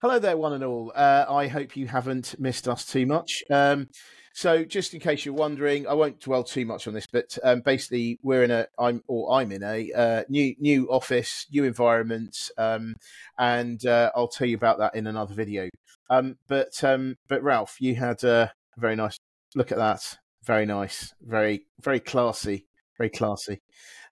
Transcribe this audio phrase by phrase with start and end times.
[0.00, 0.92] Hello there, one and all.
[0.94, 3.42] Uh, I hope you haven't missed us too much.
[3.50, 3.88] Um,
[4.32, 7.62] so, just in case you're wondering, I won't dwell too much on this, but um,
[7.62, 12.48] basically, we're in a, I'm or I'm in a uh, new new office, new environment,
[12.56, 12.94] um,
[13.40, 15.68] and uh, I'll tell you about that in another video.
[16.10, 19.18] Um, but um, but Ralph, you had a very nice
[19.56, 20.16] look at that.
[20.44, 22.68] Very nice, very very classy,
[22.98, 23.62] very classy.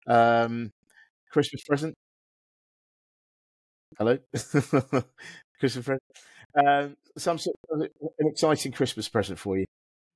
[0.08, 0.72] Um,
[1.30, 1.94] Christmas present.
[3.98, 4.18] Hello.
[5.60, 6.02] Christmas present.
[6.66, 7.80] Um, some sort of
[8.18, 9.66] an exciting Christmas present for you.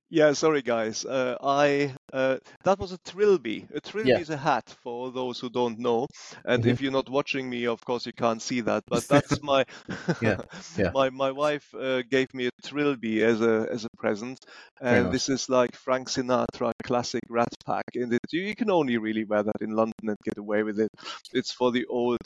[0.09, 1.05] Yeah, sorry guys.
[1.05, 3.65] Uh, I uh, that was a trilby.
[3.73, 4.21] A trilby Yeah.
[4.21, 6.07] is a hat for those who don't know.
[6.45, 6.67] And Mhm.
[6.67, 8.83] if you're not watching me, of course you can't see that.
[8.89, 9.63] But that's my
[10.19, 10.37] Yeah,
[10.77, 10.93] yeah.
[10.93, 14.39] my my wife uh, gave me a trilby as a as a present,
[14.81, 15.13] and nice.
[15.13, 17.85] this is like Frank Sinatra classic Rat Pack.
[17.95, 20.79] And it, you, you can only really wear that in London and get away with
[20.79, 20.89] it.
[21.33, 22.19] It's for the old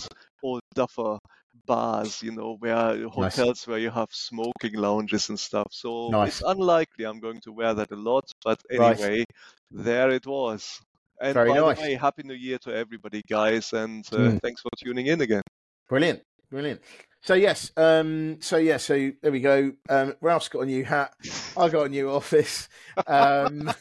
[0.43, 1.17] old duffer
[1.65, 5.67] bars, you know, where hotels where you have smoking lounges and stuff.
[5.71, 6.39] So Nice.
[6.39, 8.97] it's unlikely I'm going to wear that a lot, but Right.
[8.99, 9.23] anyway,
[9.71, 10.79] there it was.
[11.21, 11.77] And Very by nice.
[11.77, 14.39] the way, happy New Year to everybody, guys, and uh, Mm.
[14.41, 15.41] thanks for tuning in again.
[15.87, 16.81] Brilliant, brilliant.
[17.21, 19.71] So yes, um, so yeah, so there we go.
[19.89, 21.11] Um, Ralph's got a new hat.
[21.57, 22.67] I got a new office,
[23.07, 23.71] um,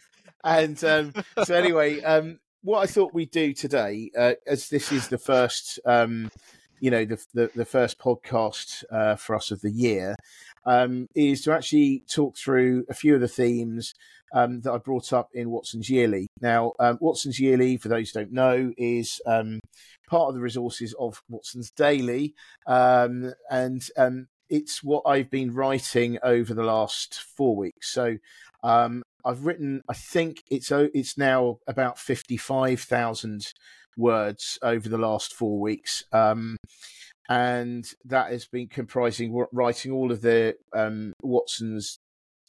[0.44, 5.08] and um, so anyway, um, what I thought we'd do today, uh, as this is
[5.08, 6.30] the first, um,
[6.80, 10.16] you know, the the, the first podcast uh, for us of the year,
[10.66, 13.94] um, is to actually talk through a few of the themes
[14.32, 16.26] um, that I brought up in Watson's Yearly.
[16.40, 19.60] Now, um, Watson's Yearly, for those who don't know, is um,
[20.08, 22.34] part of the resources of Watson's Daily,
[22.66, 27.92] um, and um, it's what I've been writing over the last four weeks.
[27.92, 28.18] So
[28.62, 33.42] um, I've written, I think it's it's now about fifty five thousand
[33.96, 36.02] words over the last four weeks.
[36.12, 36.56] Um,
[37.28, 41.98] and that has been comprising writing all of the um, Watson's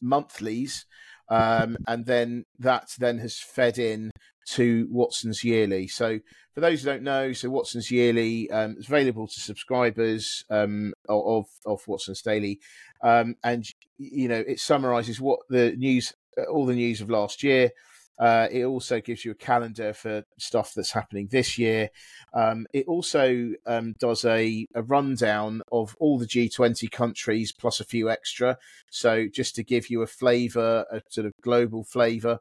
[0.01, 0.85] monthlies,
[1.29, 4.11] um, and then that then has fed in
[4.47, 5.87] to Watson's Yearly.
[5.87, 6.19] So
[6.53, 11.45] for those who don't know, so Watson's Yearly um, is available to subscribers um, of
[11.65, 12.59] of Watson's Daily,
[13.01, 13.65] um, and
[13.97, 16.13] you know it summarises what the news,
[16.49, 17.71] all the news of last year.
[18.17, 21.89] Uh, it also gives you a calendar for stuff that's happening this year.
[22.33, 27.85] Um, it also um, does a, a rundown of all the G20 countries plus a
[27.85, 28.57] few extra.
[28.89, 32.39] So just to give you a flavour, a sort of global flavour,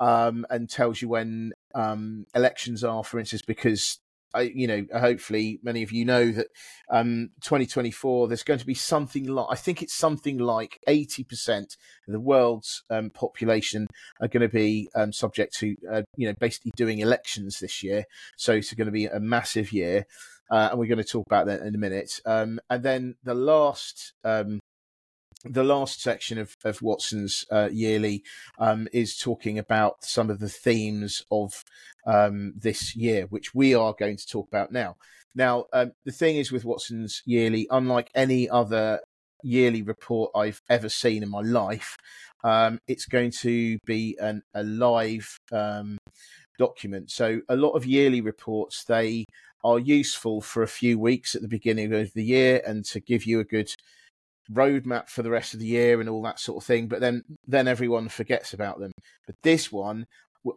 [0.00, 3.98] um, and tells you when um, elections are, for instance, because.
[4.36, 6.48] I, you know, hopefully, many of you know that
[6.90, 8.28] um, 2024.
[8.28, 11.76] There's going to be something like I think it's something like 80 percent
[12.06, 13.88] of the world's um, population
[14.20, 18.04] are going to be um, subject to, uh, you know, basically doing elections this year.
[18.36, 20.06] So it's going to be a massive year,
[20.50, 22.20] uh, and we're going to talk about that in a minute.
[22.26, 24.12] Um, and then the last.
[25.48, 28.22] The last section of, of Watson's uh, yearly
[28.58, 31.64] um, is talking about some of the themes of
[32.06, 34.96] um, this year, which we are going to talk about now.
[35.34, 39.00] Now, um, the thing is with Watson's yearly, unlike any other
[39.42, 41.96] yearly report I've ever seen in my life,
[42.42, 45.98] um, it's going to be an, a live um,
[46.58, 47.10] document.
[47.10, 49.26] So, a lot of yearly reports they
[49.62, 53.26] are useful for a few weeks at the beginning of the year and to give
[53.26, 53.68] you a good
[54.52, 56.86] roadmap for the rest of the year and all that sort of thing.
[56.88, 58.92] But then then everyone forgets about them.
[59.26, 60.06] But this one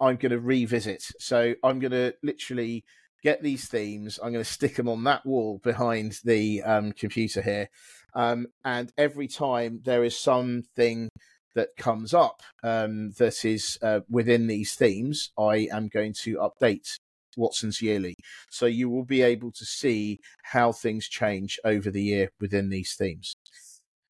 [0.02, 1.04] I'm going to revisit.
[1.20, 2.84] So I'm going to literally
[3.24, 4.20] get these themes.
[4.22, 7.70] I'm going to stick them on that wall behind the um, computer here.
[8.14, 11.10] Um, and every time there is something
[11.56, 16.98] that comes up um, that is uh, within these themes, I am going to update
[17.36, 18.16] Watson's Yearly.
[18.50, 22.96] So you will be able to see how things change over the year within these
[22.96, 23.36] themes.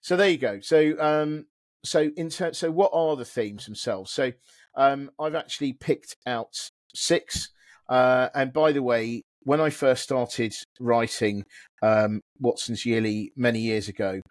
[0.01, 0.59] So there you go.
[0.61, 1.45] So um,
[1.83, 4.11] so in ter- so what are the themes themselves?
[4.11, 4.31] So
[4.75, 7.49] um, I've actually picked out six.
[7.87, 11.43] Uh, and by the way, when I first started writing
[11.81, 14.21] um, Watson's Yearly many years ago,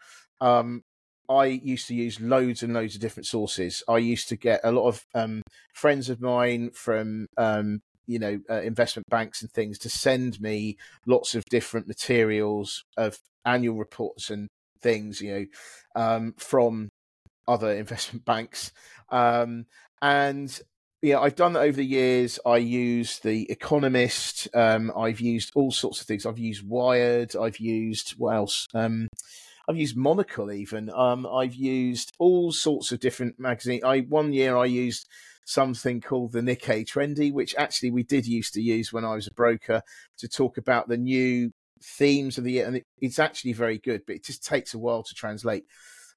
[0.40, 0.82] um,
[1.28, 3.82] I used to use loads and loads of different sources.
[3.88, 5.42] I used to get a lot of um,
[5.74, 10.76] friends of mine from um, you know uh, investment banks and things to send me
[11.06, 14.48] lots of different materials of annual reports and
[14.80, 15.46] things, you know,
[15.94, 16.90] um, from
[17.46, 18.72] other investment banks.
[19.10, 19.66] Um,
[20.00, 20.60] and
[21.02, 22.38] yeah, I've done that over the years.
[22.44, 24.48] I use the Economist.
[24.54, 26.26] Um, I've used all sorts of things.
[26.26, 27.36] I've used Wired.
[27.36, 28.66] I've used what else?
[28.74, 29.08] Um,
[29.68, 30.90] I've used Monocle even.
[30.90, 33.84] Um, I've used all sorts of different magazines.
[33.84, 35.08] I one year I used
[35.44, 39.26] something called the Nikkei Trendy, which actually we did used to use when I was
[39.26, 39.82] a broker
[40.18, 41.52] to talk about the new
[41.82, 44.78] themes of the year, and it, it's actually very good, but it just takes a
[44.78, 45.64] while to translate.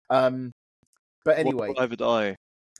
[0.09, 0.51] Um,
[1.23, 2.35] but anyway, What Private Eye,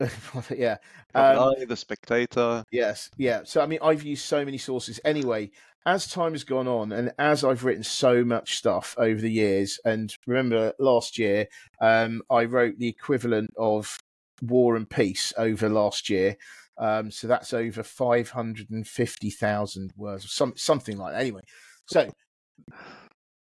[0.56, 0.76] yeah,
[1.12, 2.64] Private um, Eye, The Spectator.
[2.72, 3.42] yes, yeah.
[3.44, 5.00] So I mean, I've used so many sources.
[5.04, 5.50] Anyway,
[5.86, 9.80] as time has gone on, and as I've written so much stuff over the years,
[9.84, 11.46] and remember last year,
[11.80, 13.98] um, I wrote the equivalent of
[14.42, 16.36] War and Peace over last year.
[16.78, 21.20] Um, so that's over five hundred and fifty thousand words, some something like that.
[21.20, 21.42] Anyway,
[21.86, 22.10] so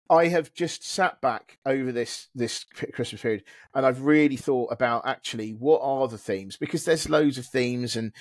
[0.09, 3.43] I have just sat back over this this Christmas period,
[3.73, 7.95] and I've really thought about actually what are the themes because there's loads of themes
[7.95, 8.11] and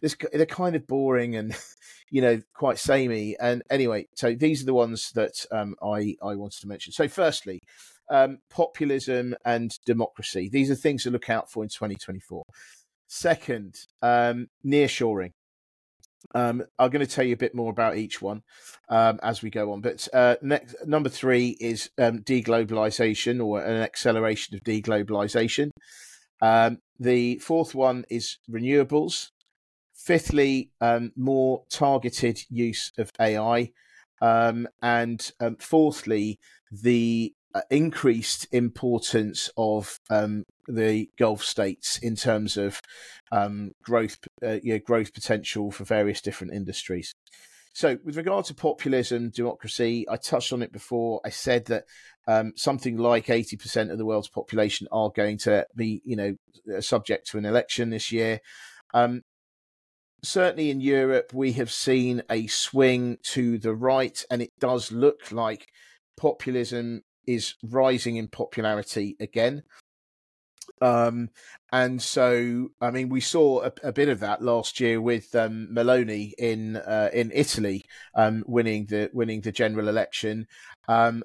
[0.00, 1.54] there's, they're kind of boring and
[2.10, 3.36] you know quite samey.
[3.38, 6.94] And anyway, so these are the ones that um, I I wanted to mention.
[6.94, 7.60] So firstly,
[8.10, 10.48] um, populism and democracy.
[10.50, 12.42] These are things to look out for in 2024.
[13.06, 15.32] Second, um, nearshoring.
[16.34, 18.42] Um, I'm going to tell you a bit more about each one
[18.88, 19.80] um, as we go on.
[19.80, 25.70] But uh, next, number three is um, deglobalization or an acceleration of deglobalization.
[26.40, 29.30] Um, the fourth one is renewables.
[29.94, 33.70] Fifthly, um, more targeted use of AI.
[34.20, 36.38] Um, and fourthly,
[36.70, 42.80] the uh, increased importance of um, the Gulf states in terms of
[43.30, 47.14] um, growth, uh, growth potential for various different industries.
[47.72, 51.20] So, with regard to populism, democracy, I touched on it before.
[51.24, 51.84] I said that
[52.26, 56.80] um, something like eighty percent of the world's population are going to be, you know,
[56.80, 58.40] subject to an election this year.
[58.94, 59.22] Um,
[60.22, 65.32] certainly in Europe, we have seen a swing to the right, and it does look
[65.32, 65.66] like
[66.16, 69.62] populism is rising in popularity again.
[70.80, 71.30] Um,
[71.72, 75.68] and so, I mean, we saw a, a bit of that last year with um,
[75.72, 77.84] Meloni in uh, in Italy
[78.14, 80.46] um, winning the winning the general election.
[80.88, 81.22] Um,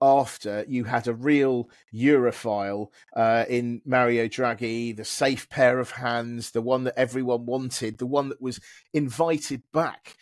[0.00, 6.50] after you had a real Europhile uh, in Mario Draghi, the safe pair of hands,
[6.50, 8.60] the one that everyone wanted, the one that was
[8.92, 10.16] invited back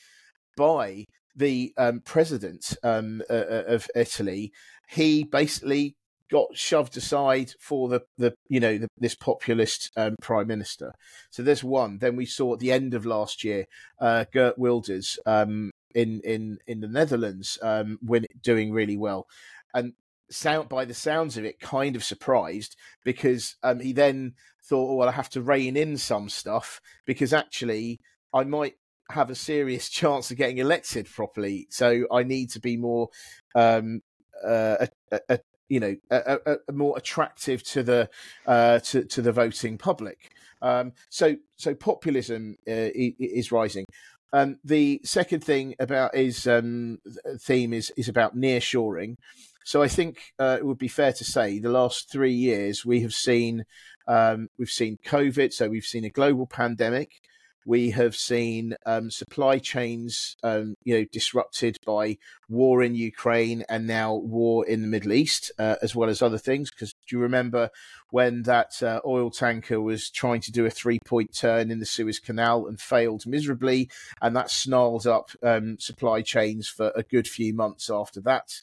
[0.56, 4.52] by the um, president um, uh, of Italy,
[4.88, 5.96] he basically
[6.30, 10.92] got shoved aside for the, the you know the, this populist um, prime minister.
[11.30, 11.98] So there's one.
[11.98, 13.66] Then we saw at the end of last year,
[14.00, 19.26] uh, Geert Wilders um, in in in the Netherlands um, when doing really well,
[19.74, 19.92] and
[20.30, 24.34] sound by the sounds of it, kind of surprised because um, he then
[24.64, 28.00] thought, oh, well, I have to rein in some stuff because actually
[28.32, 28.74] I might
[29.10, 31.66] have a serious chance of getting elected properly.
[31.70, 33.08] So I need to be more,
[33.54, 34.00] um,
[34.44, 35.38] uh, a, a,
[35.68, 38.10] you know, a, more attractive to the
[38.46, 40.32] uh, to to the voting public.
[40.62, 43.84] Um, so so populism uh, is rising.
[44.32, 46.98] Um, the second thing about is um,
[47.40, 49.16] theme is is about nearshoring.
[49.64, 53.00] So I think uh, it would be fair to say the last three years we
[53.00, 53.64] have seen
[54.06, 57.22] um, we've seen COVID, so we've seen a global pandemic.
[57.66, 62.18] We have seen um, supply chains, um, you know, disrupted by
[62.48, 66.38] war in Ukraine and now war in the Middle East, uh, as well as other
[66.38, 66.70] things.
[66.70, 67.70] Because do you remember
[68.10, 72.18] when that uh, oil tanker was trying to do a three-point turn in the Suez
[72.18, 73.88] Canal and failed miserably,
[74.20, 78.60] and that snarled up um, supply chains for a good few months after that.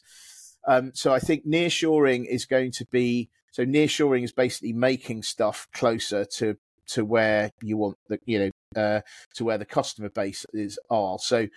[0.67, 5.67] Um, so I think nearshoring is going to be so nearshoring is basically making stuff
[5.73, 9.01] closer to to where you want the you know uh,
[9.35, 11.19] to where the customer base is are.
[11.19, 11.47] So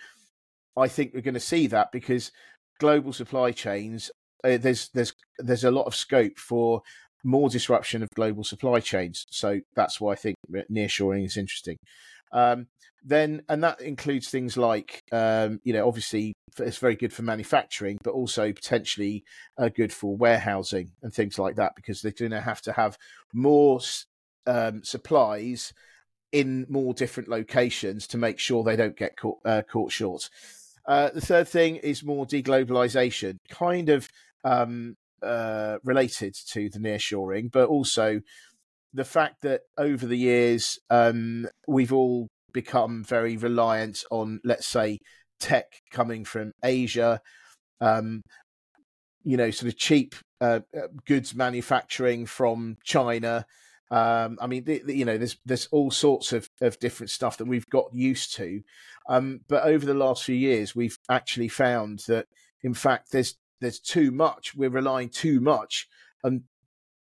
[0.77, 2.31] I think we're going to see that because
[2.79, 4.11] global supply chains
[4.45, 6.81] uh, there's there's there's a lot of scope for
[7.23, 9.25] more disruption of global supply chains.
[9.31, 10.35] So that's why I think
[10.71, 11.77] nearshoring is interesting.
[12.31, 12.67] Um,
[13.03, 17.97] then, and that includes things like, um, you know, obviously it's very good for manufacturing,
[18.03, 19.23] but also potentially
[19.57, 22.97] uh, good for warehousing and things like that because they're going to have to have
[23.33, 23.79] more
[24.47, 25.73] um, supplies
[26.31, 30.29] in more different locations to make sure they don't get caught, uh, caught short.
[30.87, 34.07] Uh, the third thing is more deglobalization, kind of
[34.43, 38.21] um, uh, related to the nearshoring, but also
[38.93, 44.99] the fact that over the years um, we've all become very reliant on, let's say,
[45.39, 47.19] tech coming from Asia,
[47.81, 48.21] um,
[49.23, 53.45] you know, sort of cheap uh, uh goods manufacturing from China,
[53.91, 57.37] um, I mean, the, the, you know, there's there's all sorts of, of different stuff
[57.37, 58.61] that we've got used to,
[59.07, 62.27] um, but over the last few years, we've actually found that,
[62.63, 64.55] in fact, there's there's too much.
[64.55, 65.87] We're relying too much
[66.23, 66.43] on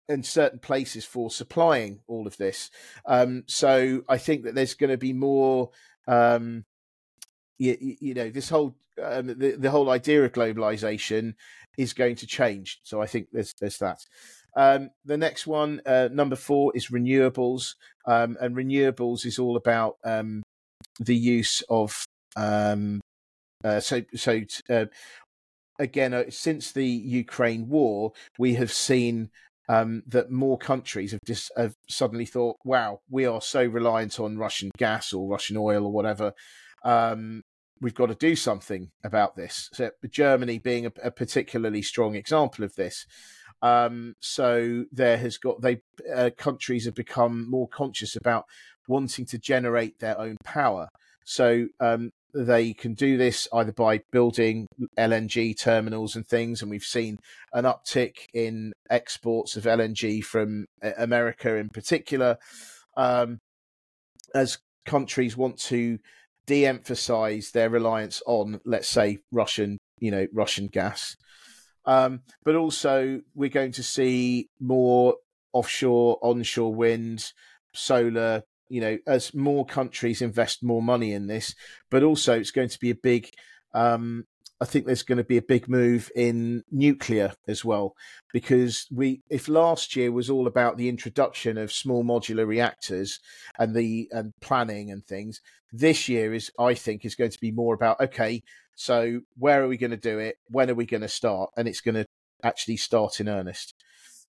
[0.08, 2.70] in certain places for supplying all of this.
[3.06, 5.70] Um, so I think that there's going to be more,
[6.08, 6.64] um,
[7.58, 11.34] you, you know this whole um, the, the whole idea of globalization
[11.78, 12.80] is going to change.
[12.82, 13.98] So I think there's there's that.
[14.54, 17.74] Um, the next one, uh, number four, is renewables,
[18.06, 20.42] um, and renewables is all about um,
[21.00, 22.04] the use of
[22.36, 23.00] um,
[23.64, 24.86] uh, so so uh,
[25.78, 29.30] again uh, since the Ukraine war, we have seen
[29.68, 34.38] um, that more countries have just have suddenly thought, "Wow, we are so reliant on
[34.38, 36.32] Russian gas or Russian oil or whatever.
[36.84, 37.42] Um,
[37.80, 42.64] we've got to do something about this." So Germany being a, a particularly strong example
[42.64, 43.06] of this.
[43.62, 45.80] Um, so there has got they
[46.14, 48.44] uh, countries have become more conscious about
[48.88, 50.88] wanting to generate their own power.
[51.24, 54.66] So um, they can do this either by building
[54.98, 57.18] LNG terminals and things, and we've seen
[57.52, 62.38] an uptick in exports of LNG from uh, America in particular,
[62.96, 63.38] um,
[64.34, 65.98] as countries want to
[66.46, 71.16] de-emphasize their reliance on, let's say, Russian, you know, Russian gas.
[71.84, 75.16] Um, but also, we're going to see more
[75.52, 77.32] offshore, onshore wind,
[77.74, 81.54] solar, you know, as more countries invest more money in this.
[81.90, 83.30] But also, it's going to be a big,
[83.74, 84.24] um,
[84.60, 87.94] I think there's going to be a big move in nuclear as well,
[88.32, 93.18] because we, if last year was all about the introduction of small modular reactors
[93.58, 95.40] and the and planning and things,
[95.72, 98.42] this year is, I think, is going to be more about okay,
[98.76, 100.36] so where are we going to do it?
[100.48, 101.50] When are we going to start?
[101.56, 102.06] And it's going to
[102.42, 103.74] actually start in earnest.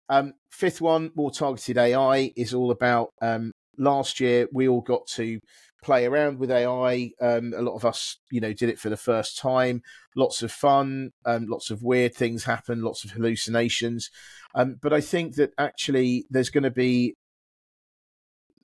[0.10, 3.10] Um, fifth one, more targeted AI, is all about.
[3.22, 5.40] Um, last year, we all got to
[5.84, 7.12] play around with AI.
[7.22, 9.82] Um, a lot of us, you know, did it for the first time.
[10.16, 14.10] Lots of fun, um, lots of weird things happen, lots of hallucinations.
[14.56, 17.16] Um, but I think that actually there's going to be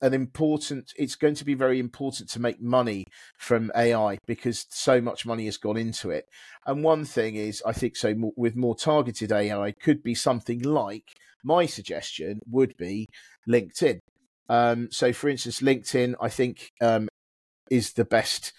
[0.02, 3.04] an important it's going to be very important to make money
[3.38, 6.26] from AI because so much money has gone into it.
[6.66, 11.12] And one thing is I think so with more targeted AI could be something like
[11.44, 13.08] my suggestion would be
[13.48, 14.00] LinkedIn.
[14.48, 17.08] Um, so for instance LinkedIn I think um,
[17.70, 18.52] is the best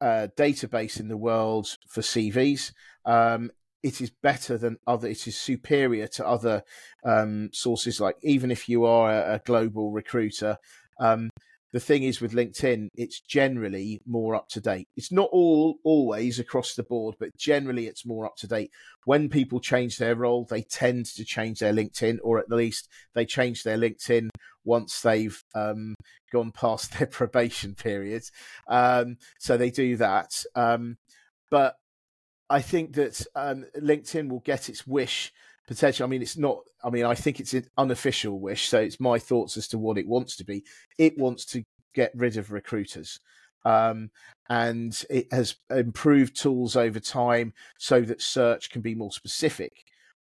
[0.00, 2.72] uh, database in the world for CVs.
[3.04, 3.50] Um,
[3.82, 6.62] it is better than other it is superior to other
[7.04, 10.56] um, sources like even if you are a, a global recruiter
[11.00, 11.30] um,
[11.72, 16.38] the thing is with linkedin it's generally more up to date it's not all always
[16.38, 18.70] across the board but generally it's more up to date
[19.04, 23.24] when people change their role they tend to change their linkedin or at least they
[23.24, 24.28] change their linkedin
[24.64, 25.94] once they've um,
[26.32, 28.22] gone past their probation period.
[28.68, 30.42] Um, so they do that.
[30.54, 30.96] Um,
[31.50, 31.76] but
[32.50, 35.32] I think that um, LinkedIn will get its wish
[35.66, 36.04] potentially.
[36.06, 36.58] I mean, it's not.
[36.84, 39.98] I mean, I think it's an unofficial wish, so it's my thoughts as to what
[39.98, 40.64] it wants to be.
[40.98, 41.62] It wants to
[41.94, 43.18] get rid of recruiters.
[43.64, 44.10] Um,
[44.48, 49.72] and it has improved tools over time so that search can be more specific.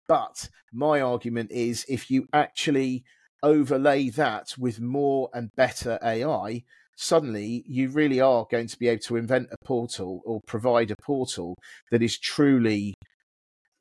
[0.08, 3.04] But my argument is if you actually
[3.44, 6.64] overlay that with more and better AI,
[6.96, 10.96] suddenly you really are going to be able to invent a portal or provide a
[11.02, 11.56] portal
[11.90, 12.94] that is truly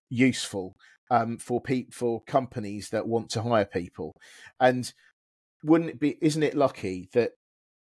[0.08, 0.74] useful
[1.10, 4.12] um, for pe- for companies that want to hire people.
[4.58, 4.92] And
[5.62, 6.16] wouldn't it be?
[6.20, 7.32] Isn't it lucky that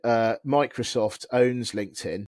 [0.05, 2.27] uh, Microsoft owns LinkedIn,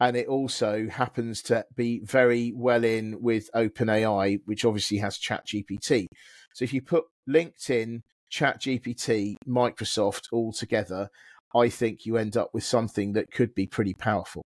[0.00, 6.06] and it also happens to be very well in with OpenAI, which obviously has ChatGPT.
[6.54, 11.08] So if you put LinkedIn, ChatGPT, Microsoft all together,
[11.54, 14.42] I think you end up with something that could be pretty powerful.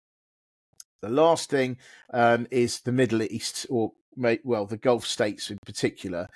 [1.03, 1.77] The last thing
[2.13, 6.27] um, is the Middle East, or well, the Gulf states in particular,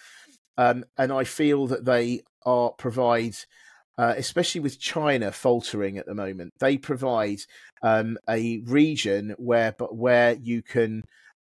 [0.59, 3.37] um, and I feel that they are provide,
[3.97, 7.41] uh, especially with China faltering at the moment, they provide
[7.83, 11.03] um, a region where but where you can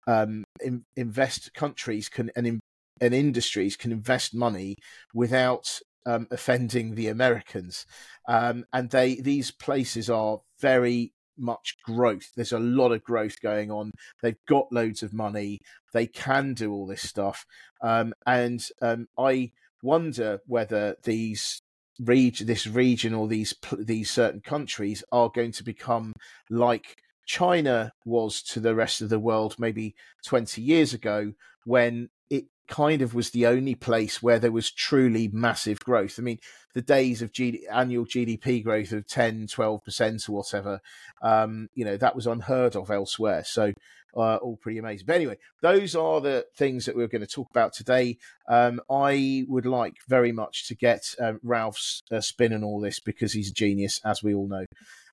[0.07, 2.61] um, in, invest countries can and,
[3.01, 4.77] and industries can invest money
[5.15, 7.87] without um, offending the Americans.
[8.27, 12.31] Um, and they these places are very much growth.
[12.35, 13.93] There's a lot of growth going on.
[14.23, 15.61] They've got loads of money.
[15.93, 17.47] They can do all this stuff.
[17.81, 19.53] Um, and um, I
[19.83, 21.63] wonder whether these
[22.01, 26.13] region, this region, or these these certain countries are going to become
[26.51, 31.33] like China was to the rest of the world maybe 20 years ago
[31.65, 36.17] when it kind of was the only place where there was truly massive growth.
[36.19, 36.39] I mean,
[36.75, 40.81] the days of G- annual GDP growth of 10, 12% or whatever,
[41.23, 43.43] um, you know, that was unheard of elsewhere.
[43.45, 43.73] So,
[44.17, 45.07] uh, all pretty amazing.
[45.07, 48.19] But anyway, those are the things that we're going to talk about today.
[48.49, 53.01] Um, I would like very much to get uh, Ralph's uh, spin on all this
[53.01, 54.65] because he's a genius, as we all know.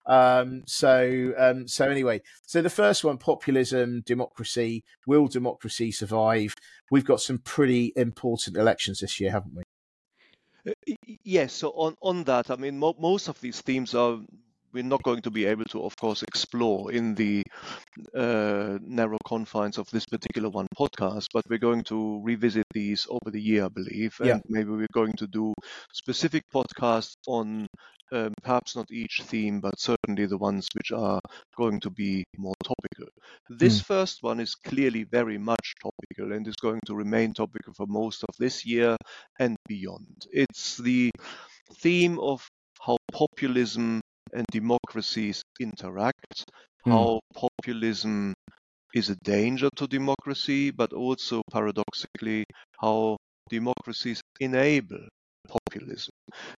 [0.07, 4.83] Um, so, um, so anyway, so the first one, populism, democracy.
[5.07, 6.53] Will democracy survive?
[6.91, 9.63] We've got some pretty important elections this year, haven't we?
[10.67, 11.53] Uh, yes.
[11.53, 14.19] So on on that, I mean, mo- most of these themes are
[14.75, 17.43] we're not going to be able to, of course, explore in the
[18.15, 23.31] uh, narrow confines of this particular one podcast, but we're going to revisit these over
[23.31, 24.39] the year, I believe, and Yeah.
[24.47, 25.53] maybe we're going to do
[25.93, 27.67] specific podcasts on
[28.11, 31.19] um, perhaps not each theme, but certainly the ones which are
[31.57, 33.11] going to be more topical.
[33.49, 37.87] This first one is clearly very much topical and is going to remain topical for
[37.87, 38.95] most of this year
[39.39, 40.27] and beyond.
[40.31, 41.11] It's the
[41.81, 42.47] theme of
[42.81, 44.01] how populism
[44.35, 46.45] and democracies interact,
[46.85, 46.91] Hmm.
[46.91, 48.33] how populism
[48.93, 52.45] is a danger to democracy, but also paradoxically,
[52.79, 53.17] how
[53.49, 55.07] democracies enable
[55.47, 56.11] populism.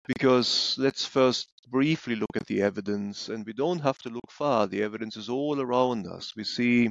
[0.07, 4.67] Because let's first briefly look at the evidence, and we don't have to look far,
[4.67, 6.33] the evidence is all around us.
[6.35, 6.89] We see,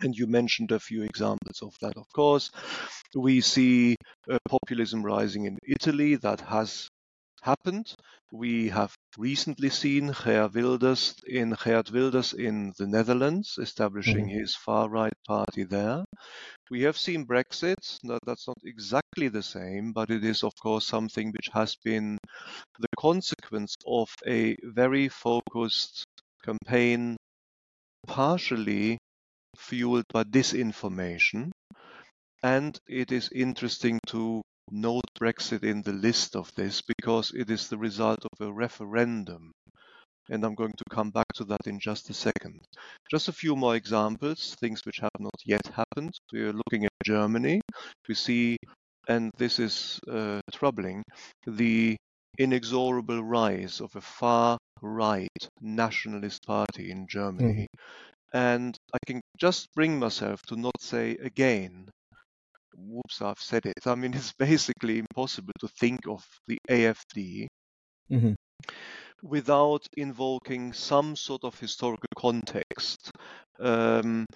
[0.00, 2.50] and you mentioned a few examples of that, of course.
[3.14, 3.96] We see
[4.30, 6.88] uh, populism rising in Italy, that has
[7.42, 7.94] happened.
[8.32, 14.28] We have recently seen Geert Wilders in Geert Wilders in the Netherlands establishing Mhm.
[14.28, 16.04] his far right party there.
[16.70, 17.98] We have seen Brexit.
[18.04, 22.18] Now, that's not exactly the same, but it is of course something which has been
[22.78, 26.06] the consequence of a very focused
[26.44, 27.16] campaign,
[28.06, 28.98] partially
[29.56, 31.52] fueled by disinformation.
[32.44, 37.68] And it is interesting to note Brexit in the list of this because it is
[37.68, 39.52] the result of a referendum.
[40.30, 42.60] And I'm going to come back to that in just a second.
[43.10, 46.12] Just a few more examples, things which have not yet happened.
[46.32, 47.60] We're looking at Germany.
[48.08, 48.56] We see,
[49.08, 51.02] and this is uh, troubling,
[51.46, 51.96] the
[52.38, 57.66] inexorable rise of a far right nationalist party in Germany.
[58.32, 61.90] And I can just bring myself to not say again
[62.76, 63.86] whoops, I've said it.
[63.86, 67.48] I mean, it's basically impossible to think of the AFD
[68.08, 68.34] Mhm.
[69.22, 73.10] without invoking some sort of historical context.
[73.58, 74.26] Um,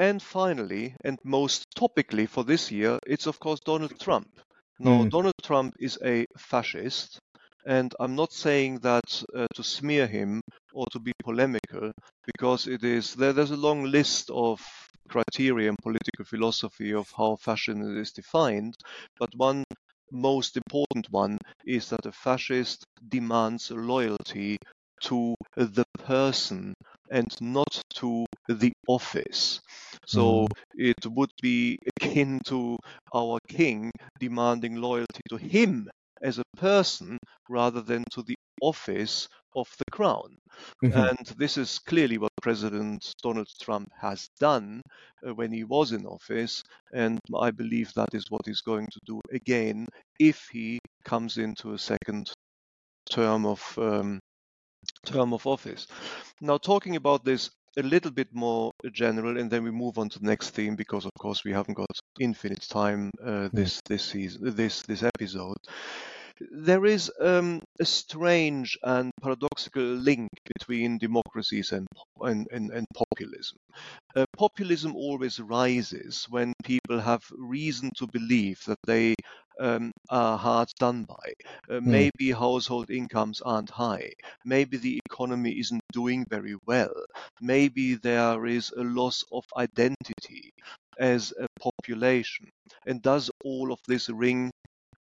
[0.00, 4.40] and finally, and most topically for this year, it's of course Donald Trump.
[4.80, 5.10] Now, Mm.
[5.10, 7.20] Donald Trump is a fascist,
[7.66, 10.40] and I'm not saying that uh, to smear him
[10.72, 11.92] or to be polemical,
[12.26, 14.60] because it is there, there's a long list of
[15.08, 18.74] criteria in political philosophy of how fascism is defined,
[19.18, 19.64] but one
[20.12, 24.56] most important one is that a fascist demands loyalty
[25.02, 26.74] to the person
[27.10, 29.60] and not to the office.
[30.06, 32.76] So it would be akin to
[33.14, 35.88] our king demanding loyalty to him
[36.22, 40.36] as a person rather than to the office of the crown.
[40.82, 41.10] Mhm.
[41.10, 44.82] And this is clearly what President Donald Trump has done
[45.26, 46.62] uh, when he was in office.
[46.92, 49.86] And I believe that is what he's going to do again
[50.18, 52.32] if he comes into a second
[53.10, 54.20] term of um,
[55.06, 55.86] term of office.
[56.40, 60.18] Now, talking about this a little bit more general, and then we move on to
[60.18, 64.54] the next theme because, of course, we haven't got infinite time uh, this this season,
[64.54, 65.56] this this episode.
[66.40, 71.86] There is um, a strange and paradoxical link between democracies and
[72.20, 73.58] and, and, and populism.
[74.16, 79.14] Uh, populism always rises when people have reason to believe that they
[79.60, 81.32] um, are hard done by.
[81.70, 84.12] Uh, maybe household incomes aren't high.
[84.44, 86.94] Maybe the economy isn't doing very well.
[87.40, 90.52] Maybe there is a loss of identity
[90.98, 92.48] as a population.
[92.86, 94.50] And does all of this ring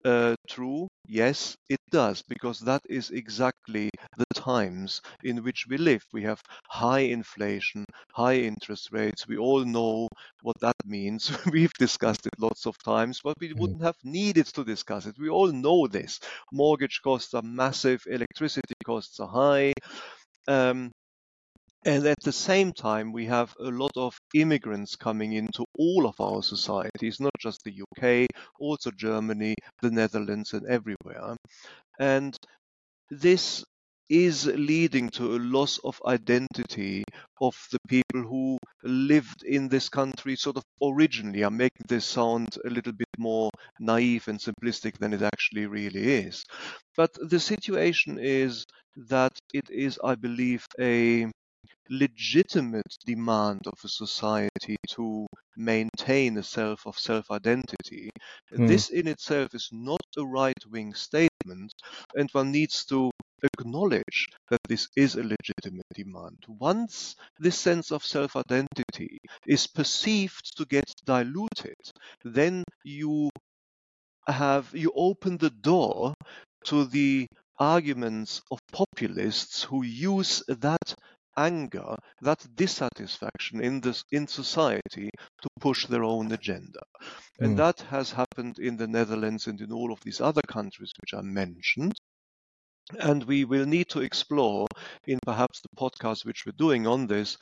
[0.04, 0.88] uh, true?
[1.06, 6.04] Yes, it does, because that is exactly the times in which we live.
[6.12, 9.26] We have high inflation, high interest rates.
[9.26, 10.08] We all know
[10.42, 11.30] what that means.
[11.52, 13.74] We've discussed it lots of times, but we Mhm.
[13.74, 15.18] wouldn't have needed to discuss it.
[15.18, 16.20] We all know this.
[16.52, 19.72] Mortgage costs are massive, electricity costs are high.
[20.48, 20.92] Um,
[21.84, 26.20] and at the same time, we have a lot of immigrants coming into all of
[26.20, 28.26] our societies, not just the UK,
[28.58, 31.36] also Germany, the Netherlands, and everywhere.
[31.98, 32.36] And
[33.10, 33.64] this
[34.10, 37.04] is leading to a loss of identity
[37.40, 41.42] of the people who lived in this country sort of originally.
[41.42, 46.24] I'm making this sound a little bit more naive and simplistic than it actually really
[46.26, 46.44] is.
[46.96, 48.66] But the situation is
[49.08, 51.30] that it is, I believe, a
[51.90, 58.10] legitimate demand of a society to maintain a self of self identity.
[58.56, 58.66] Hmm.
[58.66, 61.72] This in itself is not a right wing statement,
[62.14, 63.10] and one needs to
[63.42, 66.38] acknowledge that this is a legitimate demand.
[66.48, 71.76] Once this sense of self identity is perceived to get diluted,
[72.24, 73.30] then you
[74.26, 76.14] have you open the door
[76.64, 77.26] to the
[77.58, 80.94] arguments of populists who use that
[81.36, 85.10] anger, that dissatisfaction in this in society
[85.42, 86.80] to push their own agenda.
[87.00, 87.44] Mm.
[87.44, 87.56] And hmm.
[87.56, 91.22] that has happened in the Netherlands and in all of these other countries which are
[91.22, 91.94] mentioned.
[92.98, 94.66] And we will need to explore
[95.06, 97.36] in perhaps the podcast which we're doing on this,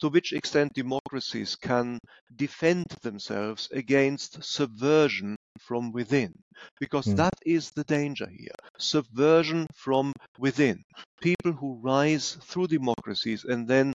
[0.00, 1.98] to which extent democracies can
[2.36, 6.32] defend themselves against subversion from within.
[6.78, 7.16] Because mm.
[7.16, 10.82] that is the danger here subversion from within.
[11.20, 13.92] People who rise through democracies and then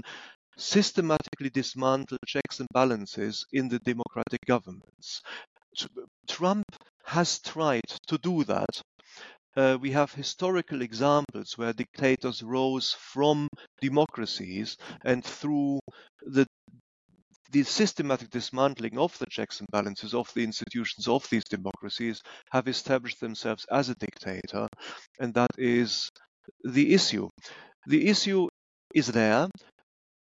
[0.56, 5.20] systematically dismantle checks and balances in the democratic governments.
[6.28, 6.64] Trump
[7.04, 8.82] has tried to do that
[9.56, 13.48] uh, we have historical examples where dictators rose from
[13.80, 15.78] democracies and through
[16.22, 16.46] the
[17.52, 22.66] the systematic dismantling of the checks and balances of the institutions of these democracies have
[22.66, 24.66] established themselves as a dictator,
[25.20, 26.10] and that is
[26.64, 27.28] the issue.
[27.86, 28.48] The issue
[28.92, 29.46] is there.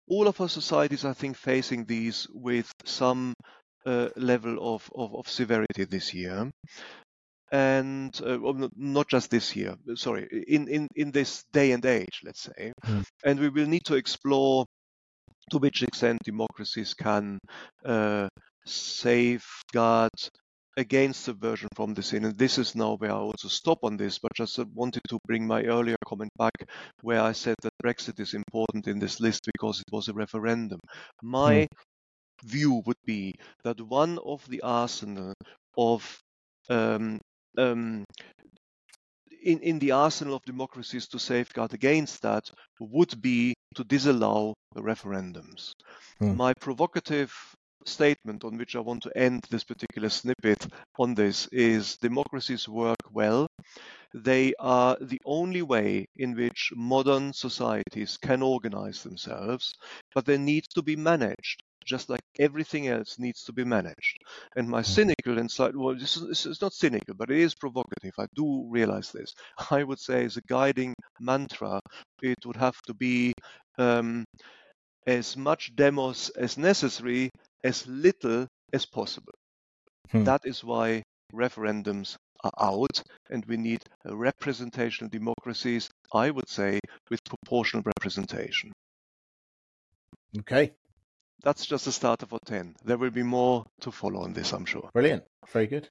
[0.08, 3.35] All of our societies, I think, facing these with some
[3.87, 6.50] uh, level of, of, of, severity this year
[7.53, 12.21] and uh, well, not just this year sorry in, in in this day and age
[12.25, 13.05] let's say mm.
[13.25, 14.65] and we will need to explore
[15.51, 17.38] to which extent democracies can
[17.85, 18.27] uh,
[18.65, 20.11] safeguard
[20.77, 22.25] against subversion from the scene.
[22.25, 25.47] And this is now where I also stop on this, but just wanted to bring
[25.47, 26.55] my earlier comment back
[27.03, 30.81] where I said that Brexit is important in this list because it was a referendum.
[31.23, 31.69] My mm.
[32.45, 33.35] view would be
[33.65, 35.35] that one of the arsenal
[35.77, 36.19] of
[36.71, 37.21] um,
[37.59, 38.05] um,
[39.43, 45.73] in, in the arsenal of democracies to safeguard against that would be to disallow referendums.
[46.19, 46.37] Hmm.
[46.37, 47.35] My provocative
[47.85, 50.67] statement on which I want to end this particular snippet
[50.99, 53.47] on this is democracies work well.
[54.15, 59.75] They are the only way in which modern societies can organize themselves,
[60.15, 64.18] but they need to be managed just like everything else needs to be managed.
[64.57, 64.92] And my mm-hmm.
[64.92, 68.12] cynical and slightly, well, this is, is not cynical, but it is provocative.
[68.18, 69.35] I do realize this.
[69.71, 71.81] I would say as a guiding mantra,
[72.23, 73.33] it would have to be
[73.79, 74.25] um,
[75.07, 77.31] as much demos as necessary,
[77.64, 79.33] as little as possible.
[80.11, 80.25] Hmm.
[80.25, 87.21] That is why referendums are out, and we need representational democracies, I would say, with
[87.25, 88.73] proportional representation.
[90.38, 90.73] Okay,
[91.42, 92.76] that's just a starter for 10.
[92.85, 94.90] There will be more to follow on this, I'm sure.
[94.92, 95.24] Brilliant.
[95.52, 95.88] Very good.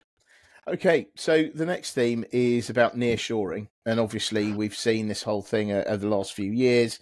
[0.67, 3.67] Okay, so the next theme is about nearshoring.
[3.85, 6.99] And obviously, we've seen this whole thing uh, over the last few years.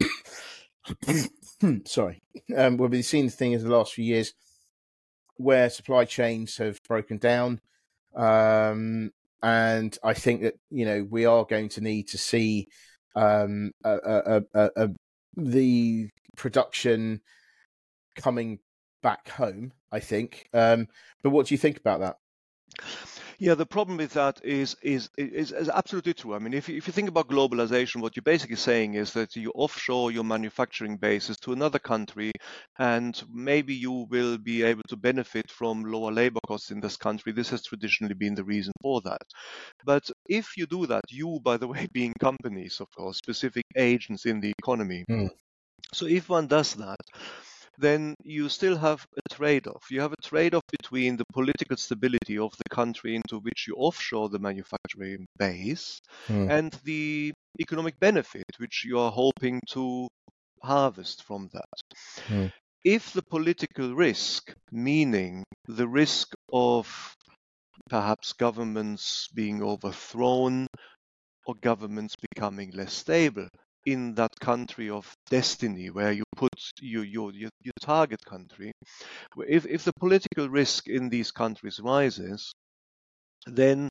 [1.86, 2.22] Sorry.
[2.56, 4.32] Um, we've seen the thing over the last few years
[5.36, 7.60] where supply chains have broken down.
[8.14, 9.10] Um,
[9.42, 12.68] and I think that, you know, we are going to need to see
[13.16, 14.90] um, a, a, a,
[15.36, 17.20] the production
[18.14, 18.58] coming
[19.02, 20.48] back home, I think.
[20.52, 20.88] Um,
[21.22, 22.16] but what do you think about that?
[23.38, 26.34] Yeah, the problem with that is is is, is absolutely true.
[26.34, 29.34] I mean, if you, if you think about globalization, what you're basically saying is that
[29.34, 32.30] you offshore your manufacturing bases to another country,
[32.78, 37.32] and maybe you will be able to benefit from lower labor costs in this country.
[37.32, 39.26] This has traditionally been the reason for that.
[39.84, 44.26] But if you do that, you, by the way, being companies, of course, specific agents
[44.26, 45.04] in the economy.
[45.10, 45.30] Mm.
[45.92, 47.00] So if one does that,
[47.78, 49.90] then you still have a trade off.
[49.90, 53.74] You have a trade off between the political stability of the country into which you
[53.74, 56.50] offshore the manufacturing base mm.
[56.50, 60.08] and the economic benefit which you are hoping to
[60.62, 61.98] harvest from that.
[62.28, 62.52] Mm.
[62.84, 67.14] If the political risk, meaning the risk of
[67.88, 70.66] perhaps governments being overthrown
[71.46, 73.48] or governments becoming less stable,
[73.86, 78.72] in that country of destiny where you put your, your, your, target country,
[79.48, 82.52] if, if the political risk in these countries rises,
[83.46, 83.88] then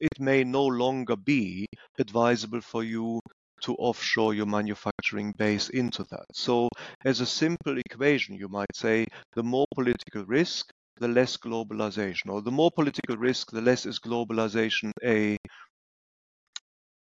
[0.00, 1.66] it may no longer be
[1.98, 3.20] advisable for you
[3.62, 6.26] to offshore your manufacturing base into that.
[6.32, 6.68] So,
[7.04, 12.42] as a simple equation, you might say the more political risk, the less globalization, or
[12.42, 15.36] the more political risk, the less is globalization a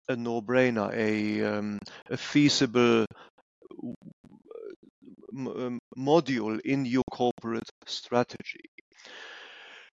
[0.09, 3.05] a no-brainer, a, um, a feasible
[5.37, 8.63] um, module in your corporate strategy.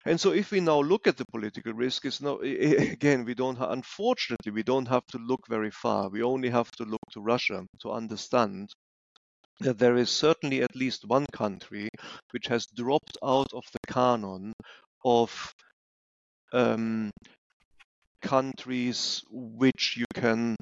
[0.04, 3.58] And so, if we now look at the political risk, it's no again we don't
[3.60, 6.08] unfortunately we don't have to look very far.
[6.08, 8.70] We only have to look to Russia to understand
[9.60, 11.88] that there is certainly at least one country
[12.32, 14.52] which has dropped out of the canon
[15.04, 15.54] of
[16.52, 17.10] um,
[18.22, 20.56] countries which you can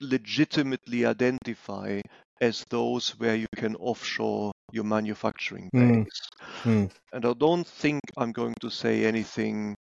[0.00, 2.00] legitimately identify
[2.40, 6.04] as those where you can offshore your manufacturing Mm.
[6.04, 6.20] base.
[6.64, 6.90] Mm.
[7.12, 9.74] And I don't think I'm going to say anything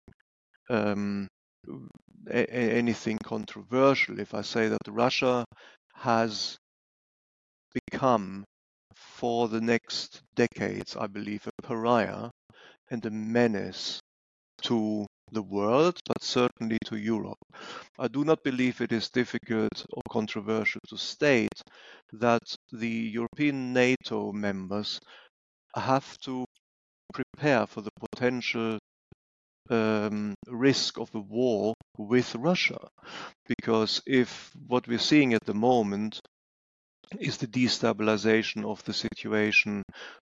[0.70, 1.28] um,
[2.30, 5.46] a- anything controversial if I say that Russia
[5.96, 6.58] has
[7.74, 8.44] become
[8.94, 12.30] for the next decades, I believe, a pariah
[12.89, 14.00] and a menace
[14.63, 17.39] to the world, but certainly to Europe.
[17.98, 21.62] I do not believe it is difficult or controversial to state
[22.13, 25.00] that the European NATO members
[25.76, 26.46] have to
[27.13, 28.80] prepare for the potential
[29.70, 32.80] um, risk of a war with Russia.
[33.48, 36.20] Because if what we're seeing at the moment
[37.20, 39.84] is the destabilization of the situation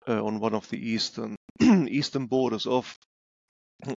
[0.09, 2.96] uh, on one of the eastern eastern borders of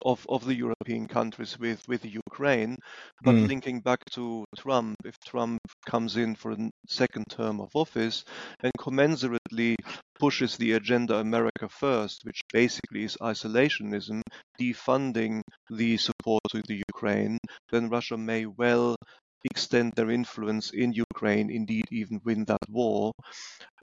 [0.03, 2.77] of of the European countries with with Ukraine,
[3.23, 3.49] but Mm.
[3.49, 8.25] linking back to Trump, if Trump comes in for a second term of office
[8.63, 9.77] and commensurately
[10.19, 14.23] pushes the agenda America first, which basically is isolationism,
[14.61, 17.39] defunding the support to the Ukraine,
[17.71, 18.97] then Russia may well
[19.45, 23.13] extend their influence in Ukraine, indeed even win that war.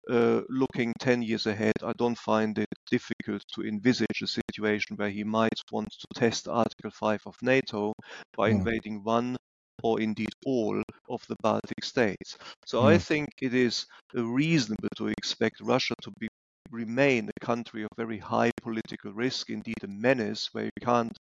[0.09, 5.09] Uh, looking 10 years ahead, I don't find it difficult to envisage a situation where
[5.11, 7.93] he might want to test Article 5 of NATO
[8.35, 8.69] by Mm.
[8.69, 9.37] invading one
[9.83, 12.37] or indeed all of the Baltic states.
[12.65, 12.99] So I Mm.
[12.99, 13.85] think it is
[14.17, 16.27] uh, reasonable to expect Russia to be
[16.71, 21.17] remain a country of very high political risk, indeed a menace where you can't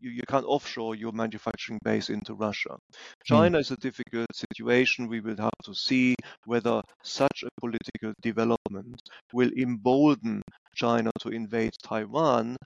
[0.00, 2.76] you, you can't offshore your manufacturing base into Russia.
[3.28, 3.34] Hmm.
[3.34, 5.08] China is a difficult situation.
[5.08, 10.42] We will have to see whether such a political development will embolden
[10.74, 12.56] China to invade Taiwan.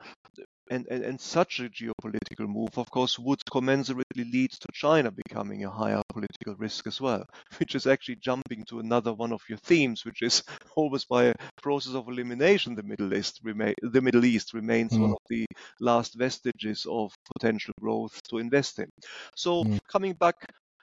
[0.71, 5.65] And, and, and such a geopolitical move, of course, would commensurately lead to China becoming
[5.65, 7.25] a higher political risk as well,
[7.59, 10.43] which is actually jumping to another one of your themes, which is
[10.77, 15.11] always by a process of elimination, the Middle East, remain, the Middle East remains one
[15.11, 15.15] Mm.
[15.15, 15.47] of the
[15.81, 18.89] last vestiges of potential growth to invest in.
[19.37, 19.79] So Mm.
[19.91, 20.37] coming back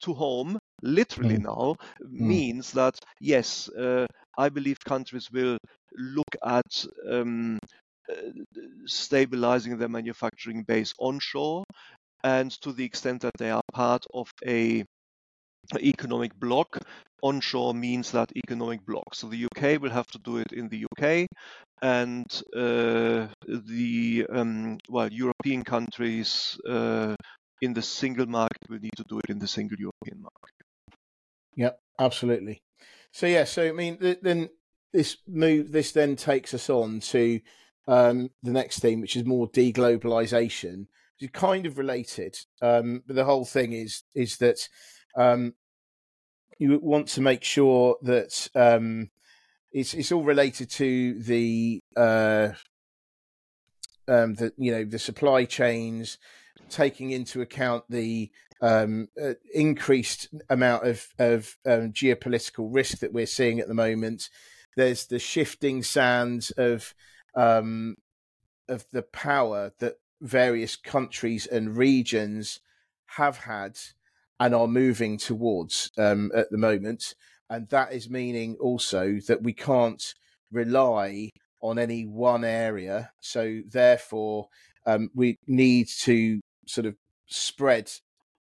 [0.04, 1.42] to home, literally Mm.
[1.42, 4.06] now, means that yes, uh,
[4.38, 5.58] I believe countries will
[5.98, 7.60] look at um,
[8.86, 11.64] stabilizing their manufacturing base onshore,
[12.24, 14.84] and to the extent that they are part of a
[15.80, 16.78] economic bloc,
[17.24, 19.14] onshore means that economic bloc.
[19.14, 21.28] So the UK will have to do it in the UK,
[21.82, 27.16] and uh, the um, well European countries uh,
[27.62, 30.56] in the single market will need to do it in the single European market.
[31.56, 32.62] Yep, absolutely.
[33.12, 34.50] So yeah, so I mean, th- then
[34.94, 37.40] this move, this then takes us on to
[37.88, 40.88] um, the next theme, which is more deglobalization,
[41.20, 42.38] which is kind of related.
[42.62, 44.68] Um, but the whole thing is is that
[45.16, 45.54] um,
[46.58, 49.10] you want to make sure that um,
[49.72, 52.50] it's it's all related to the uh,
[54.08, 56.18] um, the you know the supply chains,
[56.70, 63.26] taking into account the um, uh, increased amount of of um, geopolitical risk that we're
[63.26, 64.30] seeing at the moment.
[64.78, 66.94] There's the shifting sands of
[67.36, 67.96] um,
[68.68, 72.60] of the power that various countries and regions
[73.18, 73.78] have had
[74.40, 77.16] and are moving towards um, at the moment,
[77.50, 80.14] and that is meaning also that we can't
[80.52, 81.30] rely
[81.62, 83.12] on any one area.
[83.20, 84.48] So therefore,
[84.86, 86.96] um, we need to sort of
[87.28, 87.92] spread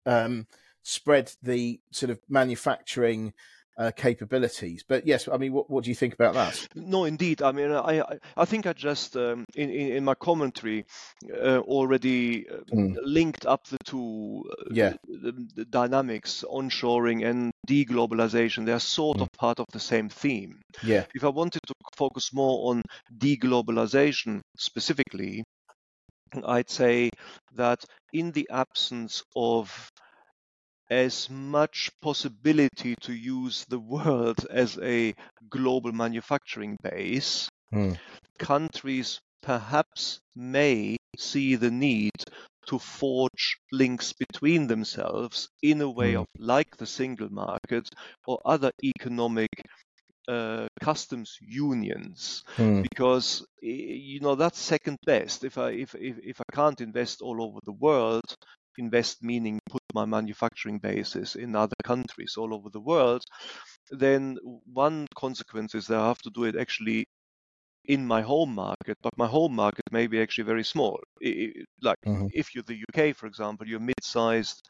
[0.06, 0.46] um,
[0.82, 3.32] spread the sort of manufacturing
[3.80, 4.84] uh, capabilities.
[4.86, 6.68] But yes, I mean, what, what do you think about that?
[6.74, 7.40] No, indeed.
[7.42, 8.02] I mean, I
[8.36, 10.84] I, think I just um, in, in in my commentary
[11.32, 12.96] uh, already Mm.
[13.02, 14.92] linked up the two uh, Yeah.
[15.08, 18.66] the, the dynamics, onshoring and deglobalization.
[18.66, 19.22] They are sort Mm.
[19.22, 20.60] of part of the same theme.
[20.82, 21.04] Yeah.
[21.14, 22.82] If I wanted to focus more on
[23.18, 25.42] deglobalization specifically,
[26.44, 27.10] I'd say
[27.56, 29.90] that in the absence of
[30.90, 35.14] as much possibility to use the world as a
[35.48, 37.96] global manufacturing base, Mm.
[38.38, 42.12] countries perhaps may see the need
[42.66, 46.16] to forge links between themselves in a way Mm.
[46.16, 47.88] of like the single market
[48.26, 49.48] or other economic
[50.28, 52.84] uh, customs unions Mm.
[52.90, 55.44] because you know that's second best.
[55.44, 58.24] If I if, if if I can't invest all over the world,
[58.78, 63.22] invest meaning put my manufacturing bases in other countries all over the world,
[63.90, 67.06] then one consequence is that I have to do it actually
[67.86, 71.00] in my home market, but my home market may be actually very small.
[71.82, 72.30] Like Mhm.
[72.32, 74.62] if you're the UK, for example, you're mid-sized,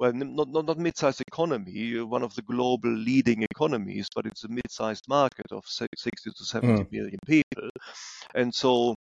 [0.00, 4.44] well, not not not mid-sized economy, you're one of the global leading economies, but it's
[4.44, 7.68] a mid-sized market of 60 to 70 million people,
[8.34, 8.94] and so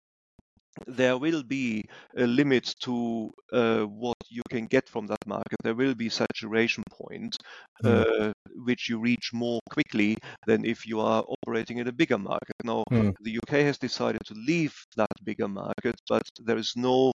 [0.87, 1.83] there will be
[2.17, 5.57] a limit to uh, what you can get from that market.
[5.63, 7.37] There will be saturation point,
[7.83, 8.03] Mm.
[8.03, 8.31] uh,
[8.65, 12.55] which you reach more quickly than if you are operating in a bigger market.
[12.63, 13.13] Now, Mm.
[13.19, 17.11] the UK has decided to leave that bigger market, but there is no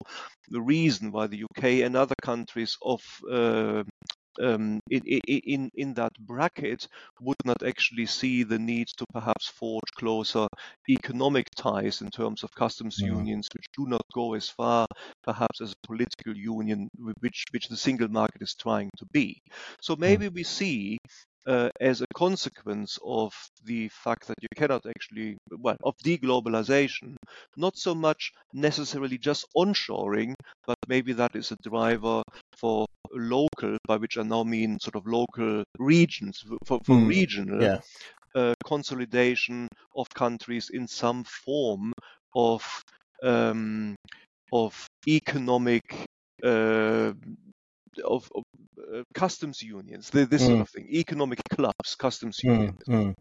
[0.51, 3.83] reason why the UK and other countries of uh,
[4.41, 6.89] um, in, in in that bracket
[7.21, 10.47] would not actually see the need to perhaps forge closer
[10.89, 13.27] economic ties in terms of customs Mm.
[13.27, 14.87] unions, which do not go as far
[15.23, 16.89] perhaps as a political union,
[17.21, 19.41] which which the single market is trying to be.
[19.81, 20.99] So maybe we see.
[21.47, 23.33] Uh, as a consequence of
[23.65, 27.15] the fact that you cannot actually, well, of deglobalization,
[27.57, 30.35] not so much necessarily just onshoring,
[30.67, 32.21] but maybe that is a driver
[32.57, 37.61] for local, by which I now mean sort of local regions, for, for Mm, regional
[37.61, 37.81] yeah.
[38.35, 41.93] uh, consolidation of countries in some form
[42.35, 42.83] of
[43.23, 43.97] um,
[44.53, 46.07] of economic
[46.45, 47.15] uh,
[48.05, 48.43] of, of
[48.97, 50.63] uh, customs unions, th- this sort Mm.
[50.63, 52.73] of thing, economic clubs, customs Mm.
[52.73, 52.89] unions.
[52.89, 53.15] Mm.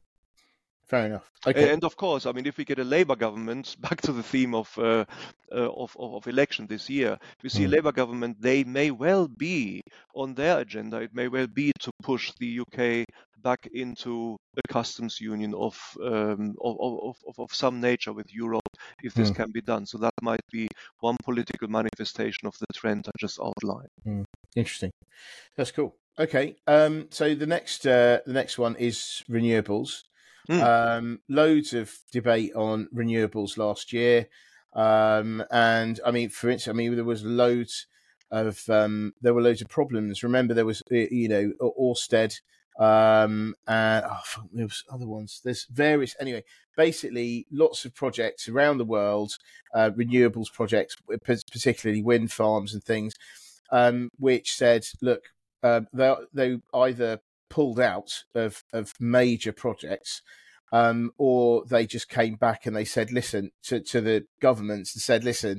[0.87, 1.31] Fair enough.
[1.47, 1.71] Okay.
[1.73, 4.55] And of course, I mean, if we get a Labour government, back to the theme
[4.55, 5.05] of uh,
[5.51, 7.75] uh, of, of of election this year, if we see a Mm.
[7.75, 9.81] Labour government, they may well be
[10.15, 10.97] on their agenda.
[11.01, 13.05] It may well be to push the UK
[13.37, 18.69] back into a customs union of um, of, of, of, of some nature with Europe,
[19.03, 19.35] if this Mm.
[19.35, 19.85] can be done.
[19.85, 20.67] So that might be
[20.99, 23.89] one political manifestation of the trend I just outlined.
[24.55, 24.91] Interesting.
[25.55, 25.95] That's cool.
[26.17, 26.55] Okay.
[26.67, 30.03] Um, so the next uh, the next one is renewables.
[30.49, 30.61] Mm.
[30.61, 34.27] Um, loads of debate on renewables last year.
[34.73, 37.87] Um, and I mean, for instance, I mean, there was loads
[38.31, 40.23] of um, there were loads of problems.
[40.23, 42.39] Remember, there was uh, you know Orsted,
[42.79, 45.41] um, and oh, there was other ones.
[45.43, 46.43] There's various anyway.
[46.75, 49.37] Basically, lots of projects around the world,
[49.73, 53.13] uh, renewables projects, particularly wind farms and things,
[53.71, 55.23] um, which said, look,
[55.63, 60.21] uh, they they either pulled out of of major projects
[60.71, 65.01] um, or they just came back and they said, listen to, to the governments and
[65.01, 65.57] said, listen,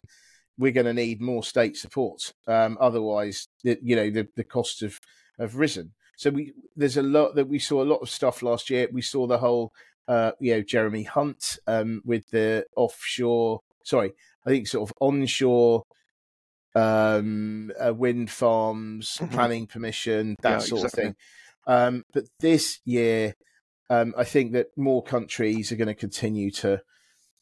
[0.59, 2.33] we're going to need more state support.
[2.47, 4.99] Um, otherwise, the, you know, the, the costs have,
[5.39, 5.93] have risen.
[6.19, 8.89] So we there's a lot that we saw a lot of stuff last year.
[8.93, 9.73] We saw the whole,
[10.09, 14.13] uh, you know, Jeremy Hunt um, with the offshore, sorry,
[14.47, 15.83] I think sort of onshore
[16.77, 19.31] um, uh, wind farms, Mhm.
[19.33, 20.85] planning permission, that Yeah, sort exactly.
[20.85, 21.17] of thing.
[21.67, 23.35] Um, but this year,
[23.91, 26.83] um, I think that more countries are going to continue to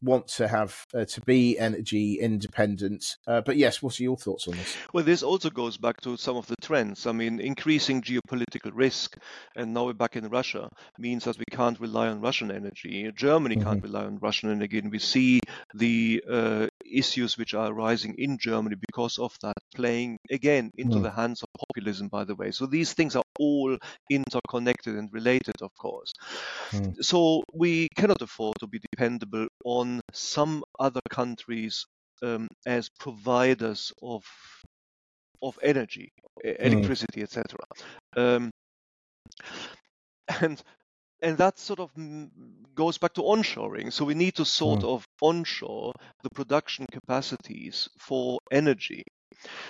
[0.05, 3.17] want to have uh, to be energy independent.
[3.27, 4.77] Uh, but yes, what are your thoughts on this?
[4.93, 7.07] Well, this also goes back to some of the trends.
[7.07, 9.17] I mean, increasing geopolitical risk,
[9.57, 13.11] and now we're back in Russia, means that we can't rely on Russian energy.
[13.17, 15.41] Germany can't rely on Russian energy, and we see
[15.75, 21.03] the uh, issues which are arising in Germany because of that playing again into Mm.
[21.03, 22.51] the hands of populism, by the way.
[22.53, 23.77] So these things are all
[24.11, 26.13] interconnected and related, of course.
[26.73, 27.03] Mm.
[27.03, 31.87] So we cannot afford to be dependable on some other countries
[32.23, 34.25] um, as providers of
[35.43, 36.13] of energy,
[36.45, 37.59] e- electricity, etc.
[38.17, 38.51] Um,
[40.41, 40.63] and
[41.23, 42.31] and that sort of mm,
[42.75, 43.93] goes back to onshoring.
[43.93, 44.85] So we need to sort Mm.
[44.85, 49.03] of onshore the production capacities for energy.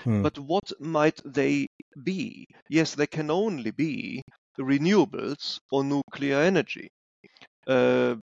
[0.06, 0.24] Mm.
[0.24, 1.68] But what might they
[2.04, 2.46] be?
[2.70, 4.22] Yes, they can only be
[4.58, 6.88] renewables or nuclear energy.
[7.66, 8.16] Uh,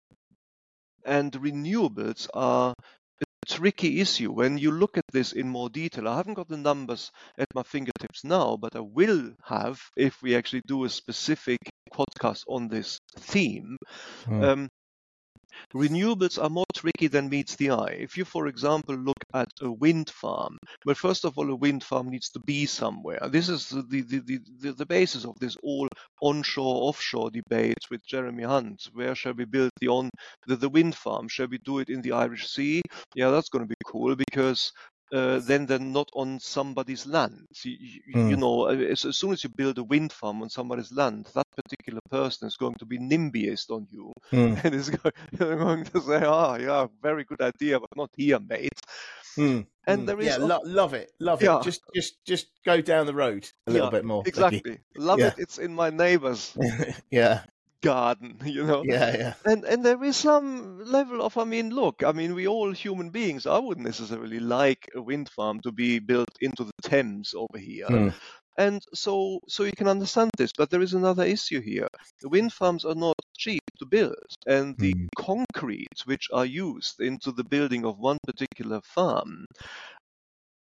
[1.05, 2.73] and renewables are
[3.21, 4.31] a tricky issue.
[4.31, 7.63] When you look at this in more detail, I haven't got the numbers at my
[7.63, 11.59] fingertips now, but I will have if we actually do a specific
[11.93, 13.77] podcast on this theme.
[14.25, 14.43] Mm.
[14.43, 14.69] Um,
[15.73, 17.97] renewables are more tricky than meets the eye.
[17.99, 21.83] If you, for example, look at a wind farm, well, first of all, a wind
[21.83, 23.19] farm needs to be somewhere.
[23.29, 25.87] This is the, the, the, the, basis of this all
[26.21, 28.89] onshore offshore debate with Jeremy Hunt.
[28.93, 30.09] Where shall we build the on
[30.47, 31.27] the, the wind farm?
[31.27, 32.81] Shall we do it in the Irish Sea?
[33.15, 34.71] Yeah, that's going to be cool because
[35.13, 37.45] uh, then they're not on somebody's land.
[37.63, 38.37] You, you, you Mm.
[38.37, 41.99] know, as, as soon as you build a wind farm on somebody's land, that particular
[42.09, 44.59] person is going to be NIMBYist on you Mm.
[44.65, 44.89] and is
[45.37, 48.79] going to say, "Ah, yeah, very good idea, but not here, mate."
[49.37, 49.65] Mm.
[49.87, 50.05] And Mm.
[50.07, 51.57] there is yeah, lo- love it, love Yeah.
[51.59, 51.63] it.
[51.63, 54.23] Just, just, just go down the road a little Yeah, bit more.
[54.23, 54.29] Becky.
[54.29, 55.27] exactly love Yeah.
[55.27, 55.35] it.
[55.37, 56.55] It's in my neighbor's
[57.11, 57.43] yeah,
[57.81, 58.83] garden, you know.
[58.85, 59.33] yeah, yeah.
[59.45, 63.09] And and there is some level of, I mean, look, I mean, we all human
[63.09, 63.45] beings.
[63.47, 67.87] I wouldn't necessarily like a wind farm to be built into the Thames over here.
[67.89, 68.13] Mm.
[68.57, 71.87] And so, so you can understand this, but there is another issue here.
[72.21, 75.07] The wind farms are not cheap to build, and the Mm.
[75.17, 79.45] concrete which are used into the building of one particular farm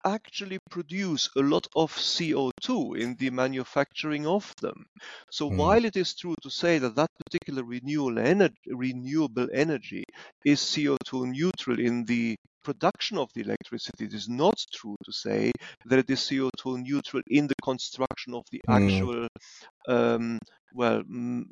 [0.06, 4.86] actually produce a lot of CO2 in the manufacturing of them.
[5.32, 5.54] So Mm.
[5.56, 10.04] while it is true to say that that particular renewable energy, renewable energy
[10.46, 15.52] is CO2 neutral in the production of the electricity, it is not true to say
[15.86, 19.08] that it is CO2 neutral in the construction of the Mm.
[19.08, 19.28] actual,
[19.88, 20.40] um,
[20.74, 21.44] well, mm,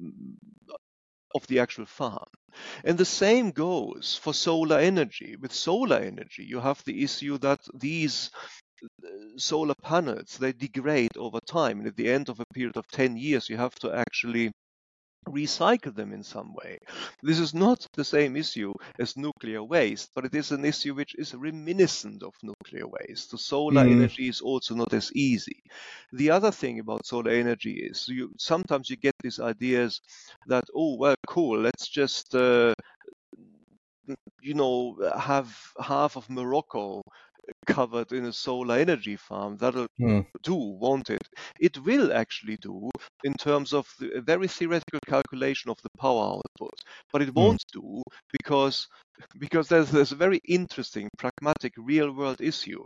[1.36, 2.28] of the actual farm.
[2.84, 5.36] And the same goes for solar energy.
[5.38, 8.32] With solar energy, you have the issue that these
[9.06, 12.88] uh, solar panels they degrade over time, and at the end of a period of
[12.90, 14.52] 10 years, you have to actually
[15.30, 16.80] recycle them in some way.
[17.22, 21.16] This is not the same issue as nuclear waste, but it is an issue which
[21.16, 23.32] is reminiscent of nuclear waste.
[23.32, 23.84] The solar Mm.
[23.84, 25.64] energy is also not as easy.
[26.12, 30.02] The other thing about solar energy is you sometimes you get these ideas
[30.48, 32.74] that oh well cool let's just uh,
[34.42, 37.02] you know have half of Morocco
[37.66, 40.26] covered in a solar energy farm that'll Mm.
[40.44, 41.28] do won't it?
[41.60, 42.90] It will actually do
[43.24, 46.74] in terms of the, a very theoretical calculation of the power output
[47.12, 48.88] but it won't do because
[49.38, 52.84] because there's there's a very interesting pragmatic real world issue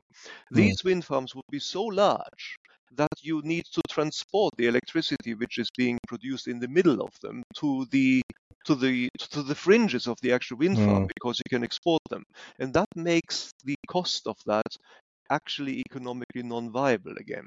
[0.52, 2.58] these wind farms would be so large
[2.92, 7.12] that you need to transport the electricity which is being produced in the middle of
[7.22, 8.22] them to the
[8.66, 11.08] to the to the fringes of the actual wind farm Mm.
[11.08, 12.24] because you can export them
[12.60, 14.68] and that makes the cost of that
[15.32, 17.46] actually economically non-viable again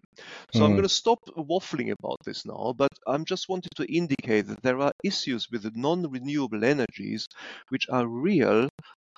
[0.53, 0.75] so i'm Mm.
[0.75, 4.81] going to stop waffling about this now but i'm just wanting to indicate that there
[4.81, 7.27] are issues with the non-renewable energies
[7.71, 8.69] which are real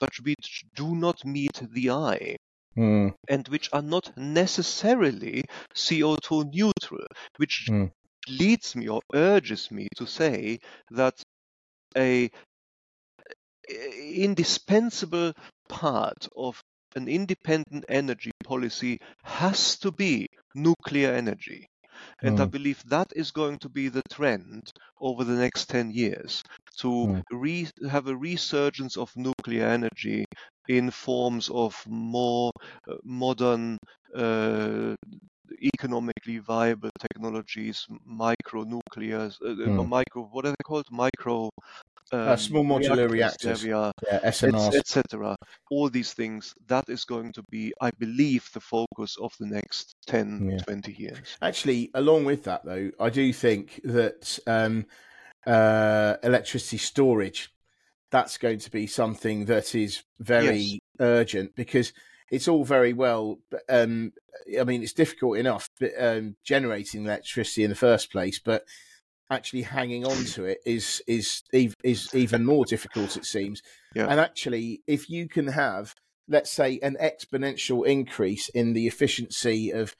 [0.00, 2.36] but which do not meet the eye
[2.76, 3.10] Mm.
[3.28, 5.42] and which are not necessarily
[5.74, 7.06] CO2 neutral,
[7.38, 7.90] which Mm.
[8.28, 10.58] leads me or urges me to say
[10.90, 11.22] that
[11.96, 12.30] a
[13.68, 15.32] indispensable
[15.68, 16.62] part of
[16.96, 21.66] an independent energy policy has to be nuclear energy.
[22.22, 22.52] And I Mm.
[22.52, 26.42] believe that is going to be the trend over the next 10 years
[26.78, 27.22] to Mm.
[27.30, 30.24] re- have a resurgence of nuclear energy
[30.68, 32.52] in forms of more
[32.88, 33.78] uh, modern,
[34.14, 34.94] uh,
[35.62, 39.88] economically viable technologies, micronuclears, uh, uh, Mm.
[39.88, 40.86] micro, what are they called?
[40.90, 41.50] Micro.
[42.12, 43.62] Uh, small modular reactors.
[43.62, 43.92] we Yeah,
[44.24, 44.74] SMRs.
[44.74, 45.36] etc.
[45.70, 49.94] All these things, that is going to be, I believe, the focus of the next
[50.06, 50.58] 10, Yeah.
[50.64, 51.36] 20 years.
[51.40, 54.86] Actually, along with that, though, I do think that um,
[55.46, 57.50] uh, electricity storage
[58.10, 60.78] that's going to be something that is very Yes.
[61.00, 61.92] urgent because
[62.30, 63.38] it's all very well.
[63.68, 64.12] Um,
[64.58, 68.64] I mean, it's difficult enough but, um, generating electricity in the first place, but
[69.30, 73.16] actually hanging on to it is is is even more difficult.
[73.16, 73.62] It seems.
[73.94, 74.06] Yeah.
[74.08, 75.94] And actually, if you can have,
[76.28, 79.94] let's say, an exponential increase in the efficiency of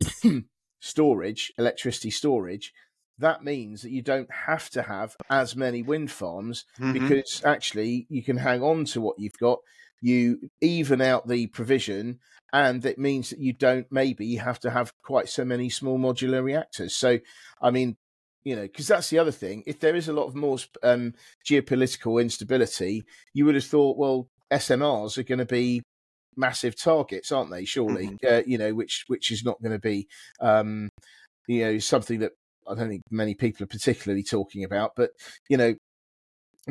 [0.80, 2.72] storage, electricity storage,
[3.18, 6.92] that means that you don't have to have as many wind farms Mhm.
[6.92, 9.58] because actually you can hang on to what you've got.
[10.00, 12.20] You even out the provision,
[12.52, 16.42] and it means that you don't maybe have to have quite so many small modular
[16.42, 16.94] reactors.
[16.94, 17.18] So,
[17.60, 17.96] I mean,
[18.44, 19.62] you know, because that's the other thing.
[19.66, 21.14] If there is a lot of more um,
[21.46, 25.82] geopolitical instability, you would have thought, well, SMRs are going to be
[26.36, 27.64] massive targets, aren't they?
[27.64, 30.08] Surely, uh, you know, which which is not going to be,
[30.40, 30.88] um,
[31.46, 32.32] you know, something that
[32.66, 34.92] I don't think many people are particularly talking about.
[34.96, 35.10] But
[35.48, 35.74] you know,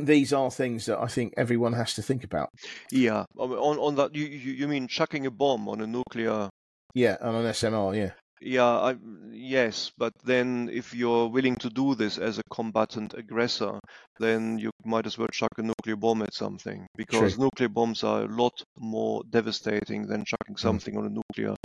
[0.05, 2.49] these are things that I think everyone has to think about.
[2.91, 6.49] Yeah, on on that, you you mean chucking a bomb on a nuclear?
[6.93, 8.11] Yeah, on an SMR, yeah.
[8.39, 8.95] Yeah, I,
[9.31, 13.79] yes, but then if you're willing to do this as a combatant aggressor,
[14.19, 18.23] then you might as well chuck a nuclear bomb at something because nuclear bombs are
[18.23, 20.59] a lot more devastating than chucking mm.
[20.59, 21.55] something on a nuclear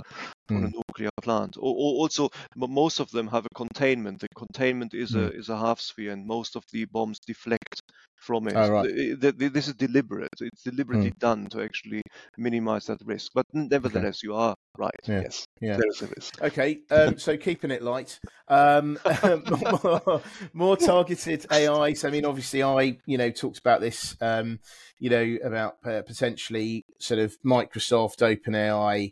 [0.49, 1.57] on a nuclear plant.
[1.57, 2.29] O- o- also,
[2.61, 4.19] m- most of them have a containment.
[4.21, 7.81] The containment is a is a half sphere, and most of the bombs deflect
[8.15, 8.55] from it.
[8.55, 8.87] Oh, right.
[8.87, 10.29] Th- th- th- This is deliberate.
[10.39, 12.01] It's deliberately done to actually
[12.37, 13.31] minimize that risk.
[13.33, 14.91] But nevertheless, you are right.
[15.07, 15.21] Yeah.
[15.21, 15.77] Yes, Yeah.
[15.77, 16.41] there is a risk.
[16.41, 18.97] Okay, um, so keeping it light, um,
[19.83, 20.21] more,
[20.53, 21.93] more targeted AI.
[21.93, 24.59] So, I mean, obviously, I you know talked about this, um,
[24.99, 29.11] you know, about uh, potentially sort of Microsoft, OpenAI,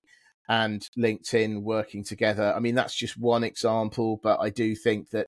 [0.51, 2.53] and LinkedIn working together.
[2.53, 5.27] I mean, that's just one example, but I do think that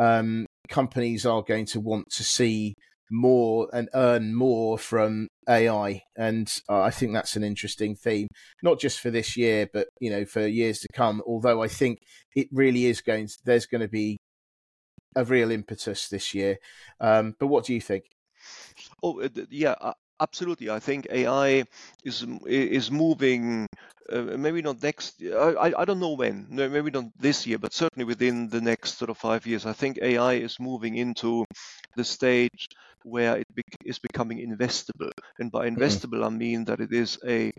[0.00, 2.74] um, companies are going to want to see
[3.08, 8.26] more and earn more from AI, and uh, I think that's an interesting theme
[8.60, 11.22] not just for this year, but you know for years to come.
[11.24, 12.00] Although I think
[12.34, 13.28] it really is going.
[13.28, 14.18] To, there's going to be
[15.14, 16.58] a real impetus this year.
[17.00, 18.04] Um, but what do you think?
[19.00, 20.70] Oh, uh, yeah, uh, absolutely.
[20.70, 21.64] I think AI
[22.04, 23.66] is is moving.
[24.10, 25.20] Uh, maybe not next.
[25.22, 26.46] I, I don't know when.
[26.48, 29.66] No, maybe not this year, but certainly within the next sort of five years.
[29.66, 31.44] I think AI is moving into
[31.96, 32.68] the stage
[33.02, 35.10] where it bec- is becoming investable.
[35.38, 37.50] And by investable, I mean that it is a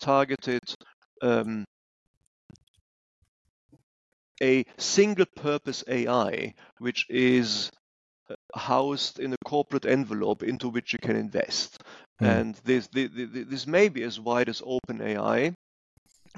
[0.00, 0.62] targeted.
[1.22, 1.64] Um,
[4.42, 7.70] a single purpose AI, which is
[8.30, 11.82] uh, housed in a corporate envelope into which you can invest.
[12.20, 12.40] Hmm.
[12.40, 15.55] And this, thi- thi- thi- this may be as wide as OpenAI.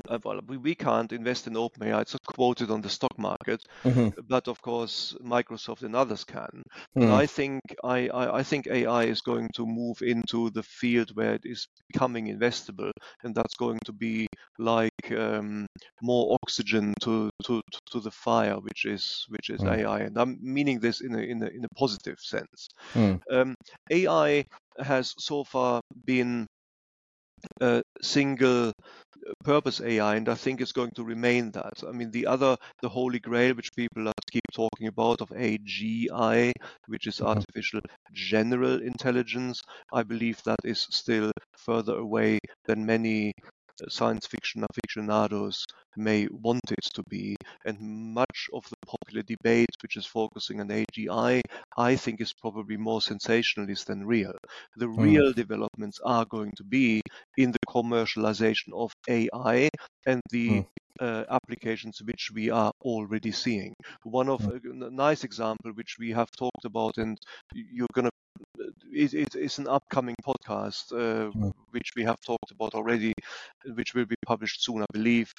[0.09, 3.61] Uh, well, we, we can't invest in OpenAI, it's not quoted on the stock market,
[3.85, 4.09] Mm-hmm.
[4.29, 6.63] but of course Microsoft and others can.
[6.99, 11.11] But I think I, I, I think AI is going to move into the field
[11.17, 12.91] where it is becoming investable,
[13.23, 14.27] and that's going to be
[14.59, 15.67] like um,
[16.01, 19.67] more oxygen to, to, to the fire, which is which is Mm.
[19.67, 22.69] AI, and I'm meaning this in a in a in a positive sense.
[22.95, 23.21] Mm.
[23.31, 23.55] Um,
[23.91, 24.45] AI
[24.79, 26.47] has so far been
[27.61, 28.73] a single
[29.45, 31.75] purpose AI, and I think it's going to remain that.
[31.87, 36.53] I mean, the other, the holy grail, which people are, keep talking about, of AGI,
[36.87, 37.43] which is Mhm.
[37.43, 37.81] artificial
[38.13, 39.61] general intelligence,
[39.93, 43.33] I believe that is still further away than many
[43.89, 45.65] science fiction aficionados
[45.97, 47.37] may want it to be.
[47.65, 47.79] And
[48.15, 51.41] much of the popular debate, which is focusing on AGI,
[51.77, 54.33] I think is probably more sensationalist than real.
[54.77, 55.19] The Mm.
[55.19, 57.03] real developments are going to be
[57.37, 59.69] in the commercialization of AI
[60.07, 60.65] and the Mm.
[61.01, 63.75] uh, applications which we are already seeing.
[64.03, 67.17] One of a a n- nice example which we have talked about, and
[67.55, 68.11] you're gonna.
[68.93, 71.53] It, it, it's an upcoming podcast uh, Mm.
[71.71, 73.13] which we have talked about already,
[73.75, 75.31] which will be published soon, I believe,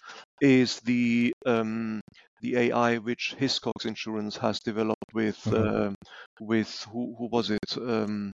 [0.41, 1.99] is the um,
[2.41, 5.89] the AI which Hiscox Insurance has developed with Mhm.
[5.89, 5.93] uh,
[6.39, 7.77] with who who was it?
[7.77, 8.31] Um,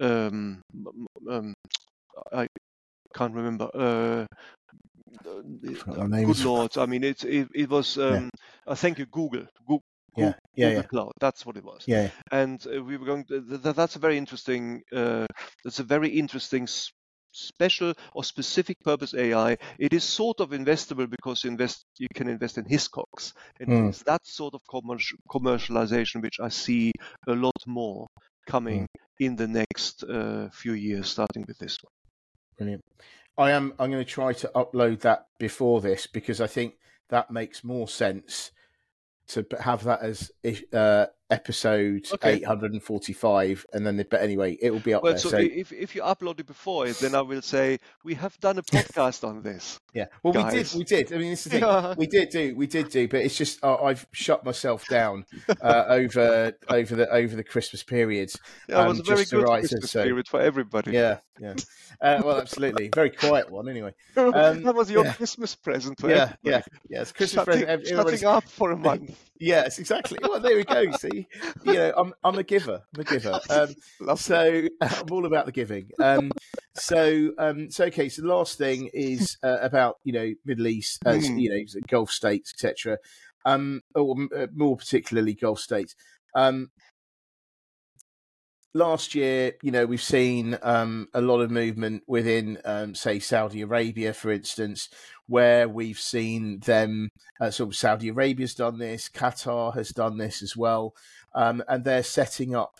[0.00, 0.60] um,
[1.30, 1.54] um,
[2.32, 2.46] I
[3.14, 3.68] can't remember.
[3.74, 4.26] Uh,
[6.08, 6.76] name good is- lord!
[6.78, 7.96] I mean, it it, it was.
[7.96, 8.16] Yeah.
[8.16, 8.30] Um,
[8.66, 9.46] uh, thank you, Google.
[9.66, 9.82] Google,
[10.16, 11.12] Yeah, yeah, yeah, Cloud.
[11.20, 11.84] That's what it was.
[11.86, 12.10] yeah.
[12.30, 13.24] And uh, we were going.
[13.26, 14.82] To, th- th- that's a very interesting.
[14.92, 15.26] Uh,
[15.64, 16.64] that's a very interesting.
[16.64, 16.90] s-
[17.34, 22.28] Special or specific purpose AI, it is sort of investable because you invest, you can
[22.28, 23.88] invest in Hiscox, and Mm.
[23.88, 26.92] it's that sort of commercial, commercialization which I see
[27.26, 28.06] a lot more
[28.46, 28.86] coming
[29.18, 31.90] in the next uh, few years, starting with this one.
[32.58, 32.82] Brilliant.
[33.38, 33.72] I am.
[33.78, 36.74] I'm going to try to upload that before this because I think
[37.08, 38.50] that makes more sense
[39.34, 40.30] to have that as
[40.72, 42.34] uh, episode Okay.
[42.34, 43.96] 845, and then.
[43.96, 45.18] The, but anyway, it will be up Well, there.
[45.18, 48.58] so, So, if if you upload it before then I will say we have done
[48.58, 49.80] a podcast on this.
[49.94, 50.06] yeah.
[50.22, 50.72] Well, we did.
[50.74, 51.12] We did.
[51.12, 51.68] I mean, this is the thing.
[51.68, 51.94] Yeah.
[51.96, 52.54] We did do.
[52.56, 53.08] We did do.
[53.08, 55.24] But it's just uh, I've shut myself down
[55.60, 58.30] uh, over over the over the Christmas period.
[58.68, 60.92] Yeah, it was Um, a very good write Christmas so- period for everybody.
[60.92, 61.18] Yeah.
[61.40, 61.54] Yeah.
[62.00, 62.90] Uh, well, absolutely.
[62.94, 63.68] Very quiet one.
[63.68, 63.94] Anyway.
[64.16, 65.12] Um, that was your yeah.
[65.14, 66.34] Christmas present Yeah.
[66.42, 66.62] Yeah.
[66.88, 67.00] Yeah.
[67.02, 67.86] It's Christmas Shutting, present.
[67.88, 69.18] Shutting up for a month.
[69.42, 70.18] Yes, exactly.
[70.22, 70.90] Well, there we go.
[70.92, 71.26] See,
[71.64, 72.80] you know, I'm I'm a giver.
[72.94, 73.40] I'm a giver.
[73.50, 73.74] Um,
[74.16, 75.90] so I'm all about the giving.
[76.00, 76.30] Um,
[76.74, 78.08] so um, so okay.
[78.08, 81.38] So the last thing is uh, about you know Middle East, uh, Hmm.
[81.38, 82.98] you know Gulf states, etc.
[83.44, 85.96] Um, or uh, more particularly Gulf states.
[86.36, 86.70] Um,
[88.74, 93.60] last year, you know, we've seen um, a lot of movement within, um, say, Saudi
[93.62, 94.88] Arabia, for instance,
[95.26, 97.08] where we've seen them.
[97.40, 100.94] Uh, sort of Saudi Arabia's done this, Qatar has done this as well,
[101.34, 102.76] um, and they're setting up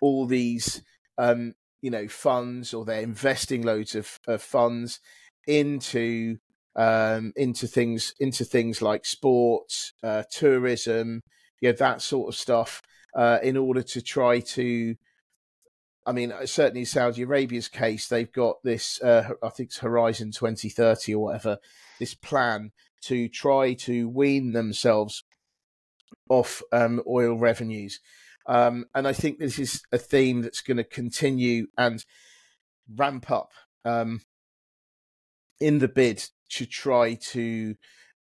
[0.00, 0.82] all these,
[1.18, 5.00] um, you know, funds, or they're investing loads of, of funds
[5.46, 6.36] into
[6.76, 11.22] um, into things into things like sports, uh, tourism,
[11.60, 12.82] yeah, that sort of stuff,
[13.16, 14.94] uh, in order to try to
[16.06, 20.30] I mean, uh, certainly Saudi Arabia's case, they've got this, uh, I think it's Horizon
[20.30, 21.58] 2030 or whatever,
[21.98, 22.70] this plan
[23.02, 25.24] to try to wean themselves
[26.28, 28.00] off um, oil revenues.
[28.46, 32.04] Um, and I think this is a theme that's going to continue and
[32.94, 33.50] ramp up
[33.84, 34.20] um,
[35.60, 37.74] in the bid to try to,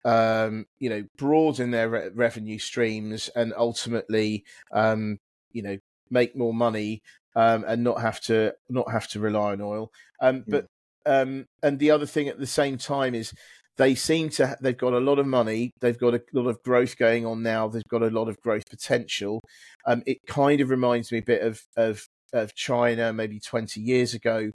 [0.05, 5.17] um, you know, broaden their re- revenue streams and ultimately, um,
[5.51, 5.77] you know,
[6.11, 7.01] make more money
[7.35, 9.91] um, and not have to not have to rely on oil.
[10.21, 10.67] Um, but
[11.05, 13.33] um, and the other thing at the same time is
[13.77, 16.97] they seem to they've got a lot of money they've got a lot of growth
[16.97, 19.41] going on now they've got a lot of growth potential
[19.87, 24.13] um, it kind of reminds me a bit of of, of china maybe 20 years
[24.13, 24.51] ago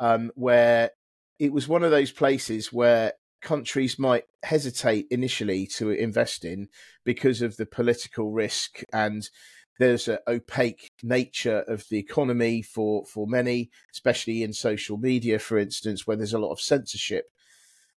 [0.00, 0.90] um, where
[1.38, 6.68] it was one of those places where countries might hesitate initially to invest in
[7.04, 9.30] because of the political risk and
[9.78, 15.58] there's an opaque nature of the economy for for many especially in social media for
[15.58, 17.26] instance where there's a lot of censorship.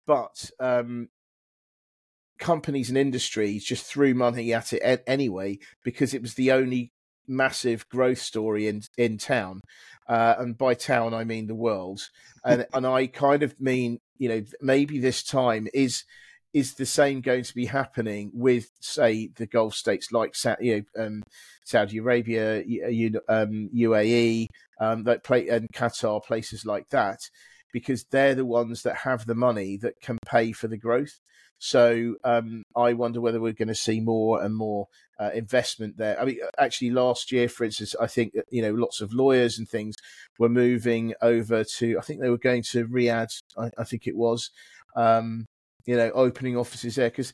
[0.06, 1.08] But um,
[2.38, 6.92] companies and industries just threw money at it anyway because it was the only
[7.26, 9.62] massive growth story in in town,
[10.08, 12.08] uh, and by town I mean the world,
[12.44, 16.04] and and I kind of mean you know maybe this time is
[16.56, 21.04] is the same going to be happening with say the Gulf states like you know,
[21.04, 21.22] um,
[21.66, 22.60] Saudi Arabia,
[23.28, 24.46] um, UAE,
[24.80, 27.18] um, that play and Qatar, places like that
[27.74, 31.20] because they're the ones that have the money that can pay for the growth.
[31.58, 34.86] So um, I wonder whether we're going to see more and more
[35.20, 36.18] uh, investment there.
[36.18, 39.68] I mean, actually, last year, for instance, I think you know lots of lawyers and
[39.68, 39.94] things
[40.38, 41.98] were moving over to.
[41.98, 43.42] I think they were going to Riyadh.
[43.58, 44.50] I, I think it was.
[44.96, 45.44] Um,
[45.86, 47.32] you know, opening offices there because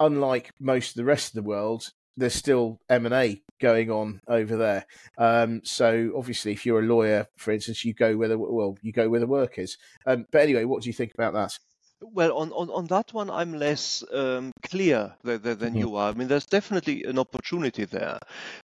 [0.00, 4.20] unlike most of the rest of the world, there's still M and A going on
[4.28, 4.84] over there.
[5.16, 8.92] Um, so obviously, if you're a lawyer, for instance, you go where the well, you
[8.92, 9.78] go where the work is.
[10.06, 11.58] Um, but anyway, what do you think about that?
[12.02, 15.76] Well, on, on, on that one, I'm less um, clear than, than mm-hmm.
[15.76, 16.10] you are.
[16.10, 18.18] I mean, there's definitely an opportunity there,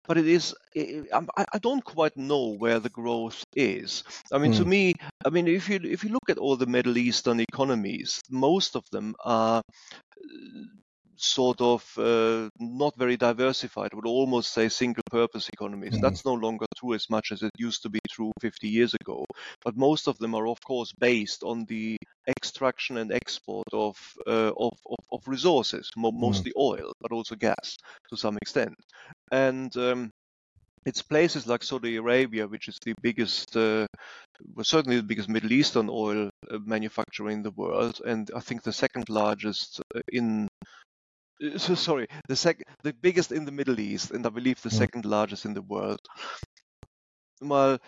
[0.07, 4.05] but it is it, I, I don't quite know where the growth is.
[4.33, 4.57] I mean, mm.
[4.59, 8.21] to me, I mean, if you if you look at all the Middle Eastern economies,
[8.31, 9.63] most of them are
[11.21, 15.93] sort of uh, not very diversified, would almost say single purpose economies.
[15.93, 16.03] Mm-hmm.
[16.03, 19.25] That's no longer true as much as it used to be true 50 years ago.
[19.65, 21.97] But most of them are, of course, based on the
[22.29, 23.97] extraction and export of,
[24.27, 26.21] uh, of, of, of, resources, mo- mm-hmm.
[26.21, 27.77] mostly oil, but also gas
[28.11, 28.75] to some extent.
[29.33, 30.11] And um,
[30.87, 33.87] it's places like Saudi Arabia, which is the biggest, uh,
[34.55, 38.63] well, certainly the biggest Middle Eastern oil uh, manufacturer in the world, and I think
[38.63, 40.49] the second largest uh, in
[41.57, 44.79] so sorry, the sec, the biggest in the Middle East, and I believe the mm.
[44.79, 46.01] second largest in the world.
[47.41, 47.79] Well,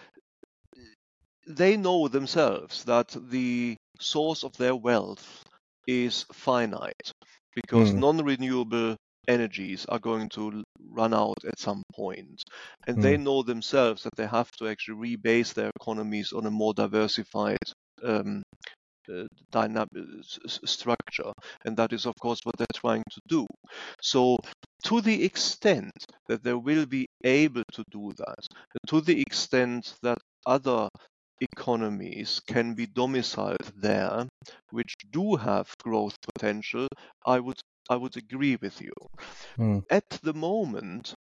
[1.47, 5.45] they know themselves that the source of their wealth
[5.87, 7.13] is finite
[7.55, 7.99] because mm.
[7.99, 8.97] non-renewable
[9.29, 12.43] energies are going to run out at some point
[12.87, 13.03] and mm.
[13.03, 17.59] they know themselves that they have to actually rebase their economies on a more diversified
[18.03, 18.43] um,
[19.51, 19.89] dynamic
[20.65, 21.33] structure
[21.65, 23.47] and that is of course what they're trying to do
[24.01, 24.37] so
[24.85, 25.93] to the extent
[26.29, 28.47] that they will be able to do that
[28.87, 30.89] to the extent that other
[31.41, 34.27] economies can be domiciled there
[34.71, 36.87] which do have growth potential
[37.27, 37.59] i would
[37.89, 38.93] i would agree with you
[39.59, 39.83] mm.
[39.91, 41.15] at the moment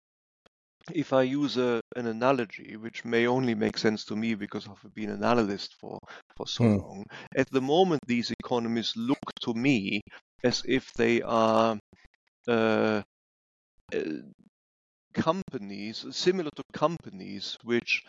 [0.94, 4.94] if I use a, an analogy, which may only make sense to me because I've
[4.94, 5.98] been an analyst for,
[6.36, 6.80] for so mm.
[6.80, 7.04] long,
[7.36, 10.00] at the moment these economies look to me
[10.44, 11.78] as if they are
[12.46, 13.02] uh,
[13.94, 14.00] uh,
[15.14, 18.04] companies, similar to companies which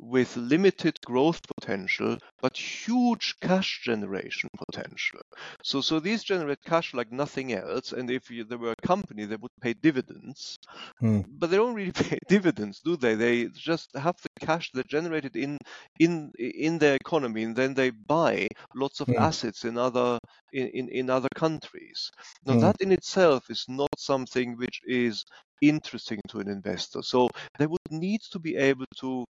[0.00, 5.20] with limited growth potential but huge cash generation potential.
[5.62, 7.92] So, so these generate cash like nothing else.
[7.92, 10.58] And if you, there were a company, they would pay dividends,
[11.00, 11.22] hmm.
[11.28, 13.14] but they don't really pay dividends, do they?
[13.14, 15.58] They just have the cash that generated in
[15.98, 19.18] in in their economy, and then they buy lots of hmm.
[19.18, 20.18] assets in other
[20.52, 22.10] in, in, in other countries.
[22.46, 22.60] Now, hmm.
[22.60, 25.24] that in itself is not something which is
[25.60, 27.02] interesting to an investor.
[27.02, 27.28] So
[27.58, 29.24] they would need to be able to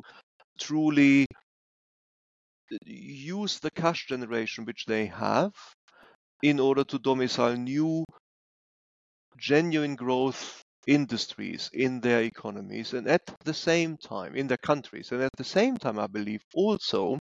[0.59, 1.27] truly
[2.85, 5.53] use the cash generation which they have
[6.43, 8.05] in order to domicile new
[9.39, 15.11] genuine growth industries in their economies and at the same time in their countries.
[15.13, 17.19] And at the same time i believe also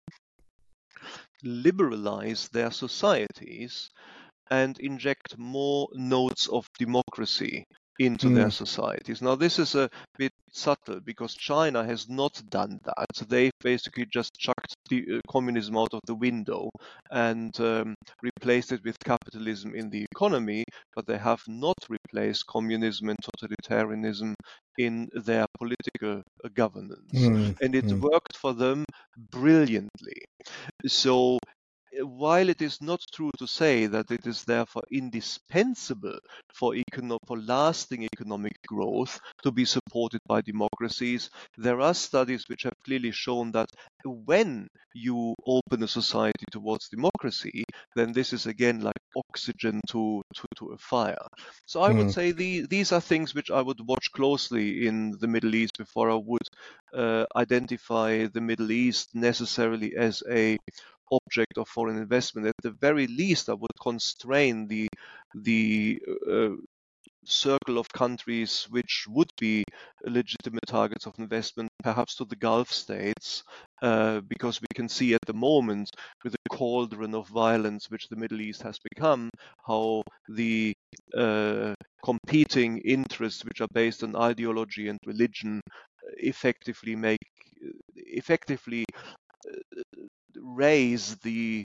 [1.43, 3.89] liberalize their societies
[4.49, 7.65] and inject more notes of democracy
[7.99, 8.35] into mm.
[8.35, 9.21] their societies.
[9.21, 13.27] Now, this is a bit subtle because China has not done that.
[13.29, 16.69] They've basically just chucked chucked the, uh, communism out of the window
[17.11, 20.63] and um, replaced it with capitalism in the economy,
[20.95, 24.33] but they have not replaced communism and totalitarianism
[24.77, 27.13] in their political uh, governance.
[27.13, 27.99] Mm, and it mm.
[27.99, 28.85] worked for them
[29.31, 30.21] brilliantly.
[30.85, 31.39] So
[32.01, 36.17] while it is not true to say that it is therefore indispensable
[36.53, 42.63] for, econo- for lasting economic growth to be supported by democracies, there are studies which
[42.63, 43.67] have clearly shown that
[44.03, 47.63] when you open a society towards democracy,
[47.95, 51.27] then this is again like oxygen to, to, to a fire.
[51.65, 52.11] So I would Mm.
[52.11, 56.09] say the, these are things which I would watch closely in the Middle East before
[56.11, 56.47] I would
[56.93, 60.57] uh, identify the Middle East necessarily as a
[61.11, 62.47] object of foreign investment.
[62.47, 64.87] At the very least, I would constrain the
[65.33, 66.01] the
[66.31, 66.55] uh,
[67.25, 69.63] circle of countries which would be
[70.05, 73.43] legitimate targets of investment, perhaps to the Gulf states,
[73.81, 75.89] uh, because we can see at the moment,
[76.23, 79.29] with the cauldron of violence which the Middle East has become,
[79.65, 80.73] how the
[81.17, 85.61] uh, competing interests, which are based on ideology and religion,
[86.17, 87.19] effectively make
[87.95, 88.85] effectively
[89.47, 89.81] uh,
[90.41, 91.63] raise the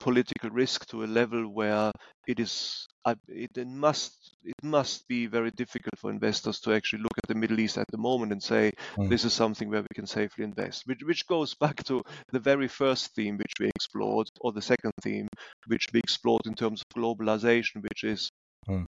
[0.00, 1.90] political risk to a level where
[2.26, 7.02] it is uh, it, it must it must be very difficult for investors to actually
[7.02, 9.08] look at the Middle East at the moment and say Mm.
[9.10, 12.02] this is something where we can safely invest which which goes back to
[12.32, 15.28] the very first theme which we explored or the second theme
[15.66, 18.30] which we explored in terms of globalization which is
[18.68, 18.84] Mm.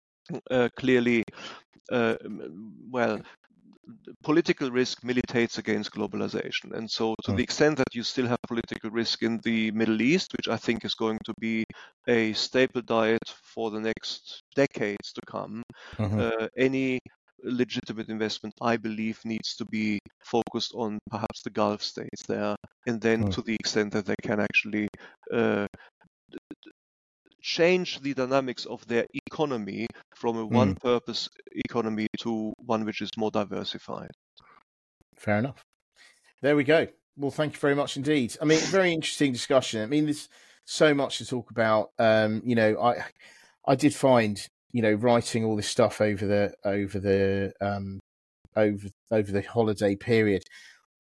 [0.52, 1.24] uh, clearly
[1.92, 2.16] uh,
[2.92, 3.22] well
[4.24, 6.74] political risk militates against globalization.
[6.74, 7.40] And so, to Mm.
[7.40, 10.86] the extent that you still have political risk in the Middle East, which I think
[10.86, 11.64] is going to be
[12.08, 15.64] a staple diet for the next decades to come,
[16.00, 16.22] Mhm.
[16.22, 17.00] uh, any
[17.44, 22.56] legitimate investment, I believe, needs to be focused on perhaps the Gulf states there.
[22.88, 23.32] And then, Mm.
[23.32, 24.88] to the extent that they can actually
[25.32, 25.68] uh,
[27.50, 31.28] change the dynamics of their economy from a one purpose
[31.66, 34.12] economy to one which is more diversified.
[35.18, 35.64] Fair enough.
[36.44, 36.88] There we go.
[37.18, 38.38] Well, thank you very much indeed.
[38.40, 39.82] I mean, very interesting discussion.
[39.82, 40.30] I mean, there's
[40.66, 41.90] so much to talk about.
[41.98, 43.04] Um, you know, I
[43.66, 44.40] I did find
[44.72, 48.00] you know writing all this stuff over the over the um
[48.56, 50.44] over over the holiday period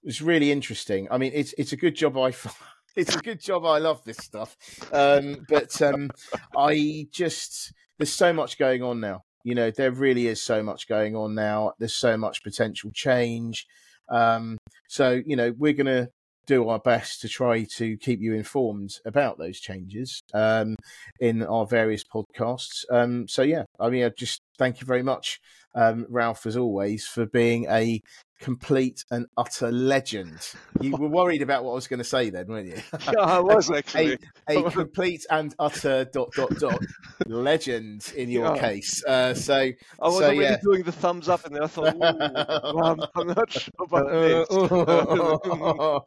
[0.03, 1.07] was really interesting.
[1.11, 2.33] I mean, it's it's a good job I
[2.99, 4.57] it's a good job I love this stuff.
[4.91, 6.09] Um, but um,
[6.55, 9.21] I just there's so much going on now.
[9.43, 11.73] You know, there really is so much going on now.
[11.79, 13.65] There's so much potential change.
[14.09, 16.09] Um, so you know, we're going to
[16.45, 20.75] do our best to try to keep you informed about those changes um,
[21.19, 22.83] in our various podcasts.
[22.91, 25.39] Um, so yeah, I mean, I just thank you very much,
[25.75, 28.01] um, Ralph, as always, for being a
[28.39, 30.39] complete and utter legend.
[30.81, 32.81] You were worried about what I was going to say then, weren't you?
[33.13, 34.17] Yeah, I was a, actually.
[34.47, 36.81] a complete and utter dot dot dot
[37.27, 38.61] legend in your Yeah.
[38.61, 39.03] case.
[39.05, 40.57] Uh, so I was so, already yeah.
[40.63, 44.09] doing the thumbs up, and then I thought, I'm, I'm not sure about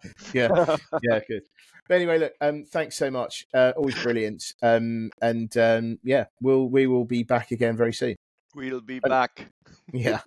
[0.03, 0.33] this.
[0.35, 1.43] yeah, yeah, good.
[1.89, 3.47] But anyway, look, um, thanks so much.
[3.53, 4.55] Uh, always brilliant.
[4.63, 8.17] Um, and um, yeah, we'll we will be back again very soon.
[8.55, 9.49] we'll be back.
[9.93, 10.21] Yeah.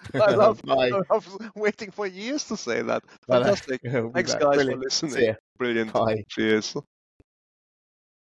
[0.14, 0.60] I love.
[0.68, 3.02] I was waiting for years to say that.
[3.26, 3.80] Fantastic.
[4.14, 4.72] Thanks, guys, Brilliant.
[4.72, 5.36] for listening.
[5.58, 5.92] Brilliant.
[5.92, 6.24] Bye.
[6.28, 6.76] Cheers.